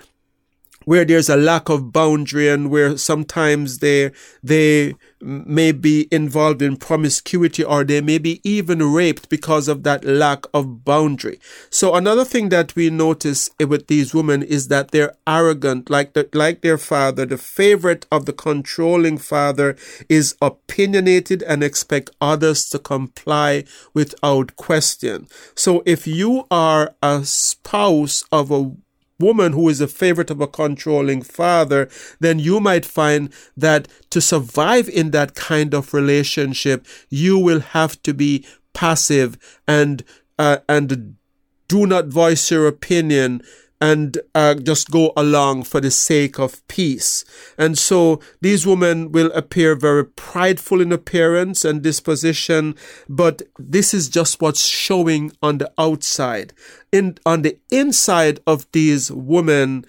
where 0.85 1.05
there's 1.05 1.29
a 1.29 1.35
lack 1.35 1.69
of 1.69 1.91
boundary 1.91 2.47
and 2.47 2.71
where 2.71 2.97
sometimes 2.97 3.79
they 3.79 4.11
they 4.41 4.95
may 5.21 5.71
be 5.71 6.07
involved 6.11 6.61
in 6.61 6.77
promiscuity 6.77 7.63
or 7.63 7.83
they 7.83 7.99
may 7.99 8.17
be 8.17 8.39
even 8.43 8.93
raped 8.93 9.27
because 9.27 9.67
of 9.67 9.83
that 9.83 10.05
lack 10.05 10.45
of 10.53 10.85
boundary. 10.85 11.39
So 11.69 11.95
another 11.95 12.23
thing 12.23 12.49
that 12.49 12.75
we 12.75 12.89
notice 12.89 13.49
with 13.59 13.87
these 13.87 14.13
women 14.13 14.43
is 14.43 14.67
that 14.67 14.91
they're 14.91 15.15
arrogant, 15.25 15.89
like 15.89 16.13
the, 16.13 16.29
like 16.33 16.61
their 16.61 16.77
father. 16.77 17.25
The 17.25 17.37
favorite 17.37 18.05
of 18.11 18.25
the 18.25 18.33
controlling 18.33 19.17
father 19.17 19.75
is 20.07 20.35
opinionated 20.41 21.41
and 21.43 21.63
expect 21.63 22.11
others 22.21 22.69
to 22.69 22.79
comply 22.79 23.63
without 23.93 24.55
question. 24.57 25.27
So 25.55 25.81
if 25.85 26.05
you 26.05 26.45
are 26.51 26.93
a 27.01 27.25
spouse 27.25 28.23
of 28.31 28.51
a 28.51 28.71
woman 29.19 29.53
who 29.53 29.69
is 29.69 29.81
a 29.81 29.87
favorite 29.87 30.29
of 30.29 30.41
a 30.41 30.47
controlling 30.47 31.21
father, 31.21 31.89
then 32.19 32.39
you 32.39 32.59
might 32.59 32.85
find 32.85 33.31
that 33.55 33.87
to 34.09 34.19
survive 34.21 34.89
in 34.89 35.11
that 35.11 35.35
kind 35.35 35.73
of 35.73 35.93
relationship, 35.93 36.85
you 37.09 37.37
will 37.37 37.59
have 37.59 38.01
to 38.03 38.13
be 38.13 38.45
passive 38.73 39.37
and 39.67 40.03
uh, 40.37 40.57
and 40.67 41.15
do 41.67 41.87
not 41.87 42.07
voice 42.07 42.51
your 42.51 42.67
opinion 42.67 43.41
and 43.85 44.17
uh, 44.33 44.55
just 44.55 44.89
go 44.89 45.13
along 45.15 45.61
for 45.61 45.79
the 45.79 45.91
sake 45.91 46.39
of 46.39 46.67
peace. 46.67 47.23
And 47.55 47.77
so 47.77 48.19
these 48.41 48.65
women 48.65 49.11
will 49.11 49.31
appear 49.33 49.75
very 49.75 50.05
prideful 50.05 50.81
in 50.81 50.91
appearance 50.91 51.63
and 51.63 51.83
disposition, 51.83 52.73
but 53.07 53.43
this 53.59 53.93
is 53.93 54.09
just 54.09 54.41
what's 54.41 54.65
showing 54.65 55.33
on 55.43 55.59
the 55.59 55.71
outside. 55.77 56.51
In, 56.91 57.19
on 57.27 57.43
the 57.43 57.59
inside 57.69 58.39
of 58.47 58.65
these 58.71 59.11
women 59.11 59.85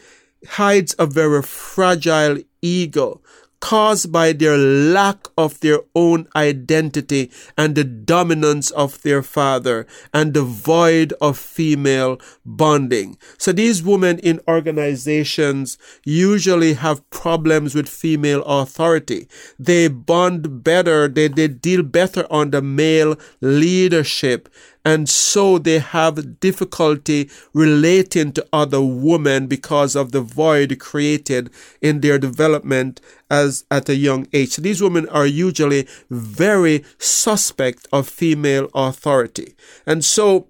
hides 0.47 0.95
a 0.99 1.07
very 1.07 1.43
fragile 1.43 2.37
ego 2.61 3.23
caused 3.61 4.13
by 4.13 4.33
their 4.33 4.57
lack 4.57 5.29
of 5.37 5.61
their 5.61 5.81
own 5.95 6.29
identity 6.37 7.31
and 7.57 7.75
the 7.75 7.85
dominance 7.85 8.71
of 8.73 9.01
their 9.03 9.23
father 9.23 9.87
and 10.13 10.35
the 10.35 10.43
void 10.43 11.13
of 11.21 11.39
female 11.39 12.19
bonding. 12.45 13.17
So 13.39 13.53
these 13.53 13.83
women 13.83 14.19
in 14.21 14.41
organizations 14.49 15.79
usually 16.05 16.75
have 16.75 17.09
problems 17.11 17.75
with 17.75 17.89
female 17.89 18.43
authority. 18.45 19.29
They 19.59 19.89
bond 19.89 20.63
better, 20.63 21.09
they, 21.09 21.29
they 21.29 21.49
deal 21.49 21.83
better 21.83 22.27
under 22.31 22.61
male 22.61 23.17
leadership 23.41 24.49
and 24.87 25.09
so 25.09 25.59
they 25.59 25.81
have 25.81 26.39
difficulty 26.39 27.29
relating 27.53 28.31
to 28.31 28.47
other 28.53 28.81
women 28.81 29.49
because 29.49 29.97
of 29.97 30.13
the 30.13 30.21
void 30.21 30.79
created 30.79 31.51
in 31.83 32.03
their 32.03 32.21
development 32.21 33.01
as 33.29 33.65
at 33.69 33.89
a 33.89 33.97
young 33.97 34.29
age. 34.33 34.55
These 34.59 34.81
women 34.81 35.09
are 35.09 35.27
usually 35.27 35.89
very 36.09 36.85
suspect 36.99 37.89
of 37.93 38.09
female 38.09 38.71
authority. 38.77 39.57
And 39.87 40.05
so 40.05 40.47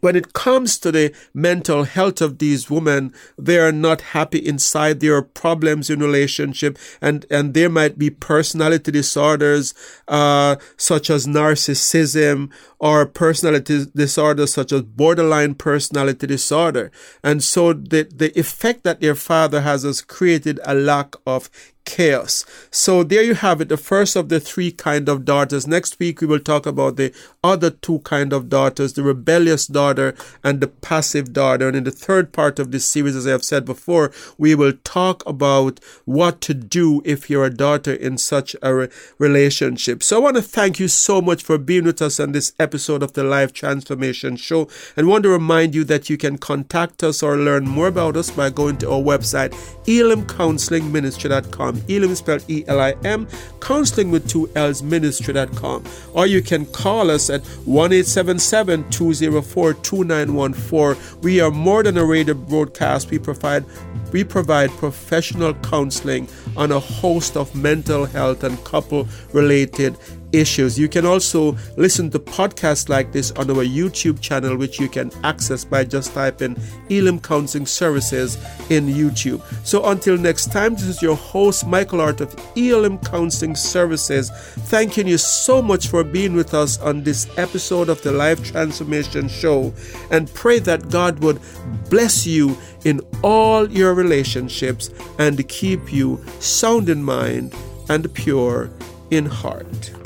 when 0.00 0.16
it 0.16 0.32
comes 0.32 0.78
to 0.78 0.92
the 0.92 1.14
mental 1.34 1.84
health 1.84 2.20
of 2.20 2.38
these 2.38 2.70
women, 2.70 3.12
they 3.38 3.58
are 3.58 3.72
not 3.72 4.00
happy 4.00 4.38
inside. 4.38 5.00
There 5.00 5.16
are 5.16 5.22
problems 5.22 5.90
in 5.90 6.00
relationship, 6.00 6.78
and 7.00 7.26
and 7.30 7.54
there 7.54 7.70
might 7.70 7.98
be 7.98 8.10
personality 8.10 8.92
disorders, 8.92 9.74
uh, 10.08 10.56
such 10.76 11.10
as 11.10 11.26
narcissism 11.26 12.50
or 12.78 13.04
personality 13.06 13.86
disorders 13.94 14.54
such 14.54 14.72
as 14.72 14.82
borderline 14.82 15.54
personality 15.54 16.26
disorder. 16.26 16.90
And 17.22 17.42
so 17.44 17.72
the 17.72 18.08
the 18.14 18.36
effect 18.38 18.84
that 18.84 19.00
their 19.00 19.14
father 19.14 19.60
has 19.60 19.82
has 19.82 20.00
created 20.00 20.60
a 20.64 20.74
lack 20.74 21.14
of 21.26 21.50
chaos. 21.90 22.46
So 22.70 23.02
there 23.02 23.22
you 23.22 23.34
have 23.34 23.60
it, 23.60 23.68
the 23.68 23.76
first 23.76 24.14
of 24.14 24.28
the 24.28 24.38
three 24.38 24.70
kind 24.70 25.08
of 25.08 25.24
daughters. 25.24 25.66
Next 25.66 25.98
week 25.98 26.20
we 26.20 26.26
will 26.28 26.38
talk 26.38 26.64
about 26.64 26.94
the 26.96 27.12
other 27.42 27.70
two 27.70 27.98
kind 28.00 28.32
of 28.32 28.48
daughters, 28.48 28.92
the 28.92 29.02
rebellious 29.02 29.66
daughter 29.66 30.14
and 30.44 30.60
the 30.60 30.68
passive 30.68 31.32
daughter. 31.32 31.66
And 31.66 31.76
in 31.76 31.84
the 31.84 31.90
third 31.90 32.32
part 32.32 32.60
of 32.60 32.70
this 32.70 32.84
series, 32.84 33.16
as 33.16 33.26
I 33.26 33.30
have 33.30 33.42
said 33.42 33.64
before, 33.64 34.12
we 34.38 34.54
will 34.54 34.74
talk 34.84 35.26
about 35.26 35.80
what 36.04 36.40
to 36.42 36.54
do 36.54 37.02
if 37.04 37.28
you're 37.28 37.44
a 37.44 37.50
daughter 37.50 37.92
in 37.92 38.18
such 38.18 38.54
a 38.62 38.72
re- 38.72 38.88
relationship. 39.18 40.04
So 40.04 40.16
I 40.16 40.20
want 40.20 40.36
to 40.36 40.42
thank 40.42 40.78
you 40.78 40.86
so 40.86 41.20
much 41.20 41.42
for 41.42 41.58
being 41.58 41.84
with 41.84 42.00
us 42.00 42.20
on 42.20 42.30
this 42.30 42.52
episode 42.60 43.02
of 43.02 43.14
the 43.14 43.24
Life 43.24 43.52
Transformation 43.52 44.36
Show 44.36 44.68
and 44.96 45.08
want 45.08 45.24
to 45.24 45.30
remind 45.30 45.74
you 45.74 45.82
that 45.84 46.08
you 46.08 46.16
can 46.16 46.38
contact 46.38 47.02
us 47.02 47.20
or 47.20 47.36
learn 47.36 47.64
more 47.64 47.88
about 47.88 48.16
us 48.16 48.30
by 48.30 48.48
going 48.48 48.78
to 48.78 48.92
our 48.92 49.02
website, 49.02 49.50
elimcounselingministry.com 49.86 51.79
Elim 51.88 52.14
spelled 52.14 52.44
E 52.48 52.64
L 52.66 52.80
I 52.80 52.94
M, 53.04 53.28
counseling 53.60 54.10
with 54.10 54.28
two 54.28 54.50
L's 54.54 54.82
ministry.com. 54.82 55.84
Or 56.12 56.26
you 56.26 56.42
can 56.42 56.66
call 56.66 57.10
us 57.10 57.30
at 57.30 57.44
1 57.66 57.92
877 57.92 58.90
204 58.90 59.74
2914. 59.74 61.20
We 61.22 61.40
are 61.40 61.50
more 61.50 61.82
than 61.82 61.98
a 61.98 62.04
radio 62.04 62.34
broadcast. 62.34 63.10
We 63.10 63.18
provide 63.18 63.64
we 64.12 64.24
provide 64.24 64.70
professional 64.70 65.54
counseling 65.54 66.28
on 66.56 66.72
a 66.72 66.80
host 66.80 67.36
of 67.36 67.54
mental 67.54 68.06
health 68.06 68.42
and 68.42 68.62
couple 68.64 69.06
related 69.32 69.96
issues. 70.32 70.78
You 70.78 70.88
can 70.88 71.06
also 71.06 71.56
listen 71.76 72.10
to 72.10 72.18
podcasts 72.18 72.88
like 72.88 73.12
this 73.12 73.30
on 73.32 73.50
our 73.50 73.64
YouTube 73.64 74.20
channel, 74.20 74.56
which 74.56 74.78
you 74.78 74.88
can 74.88 75.10
access 75.24 75.64
by 75.64 75.84
just 75.84 76.12
typing 76.14 76.56
Elim 76.88 77.20
Counseling 77.20 77.66
Services 77.66 78.36
in 78.70 78.86
YouTube. 78.86 79.42
So 79.66 79.84
until 79.86 80.16
next 80.16 80.52
time, 80.52 80.74
this 80.74 80.84
is 80.84 81.02
your 81.02 81.16
host, 81.16 81.66
Michael 81.66 82.00
Art 82.00 82.20
of 82.20 82.34
Elim 82.56 82.98
Counseling 82.98 83.56
Services, 83.56 84.30
thanking 84.30 85.06
you 85.06 85.18
so 85.18 85.60
much 85.62 85.88
for 85.88 86.04
being 86.04 86.34
with 86.34 86.54
us 86.54 86.78
on 86.80 87.02
this 87.02 87.26
episode 87.38 87.88
of 87.88 88.02
the 88.02 88.12
Life 88.12 88.42
Transformation 88.44 89.28
Show 89.28 89.72
and 90.10 90.32
pray 90.34 90.58
that 90.60 90.90
God 90.90 91.18
would 91.20 91.40
bless 91.88 92.26
you 92.26 92.56
in 92.84 93.00
all 93.22 93.70
your 93.70 93.94
relationships 93.94 94.90
and 95.18 95.46
keep 95.48 95.92
you 95.92 96.24
sound 96.38 96.88
in 96.88 97.02
mind 97.02 97.54
and 97.88 98.12
pure 98.14 98.70
in 99.10 99.26
heart. 99.26 99.99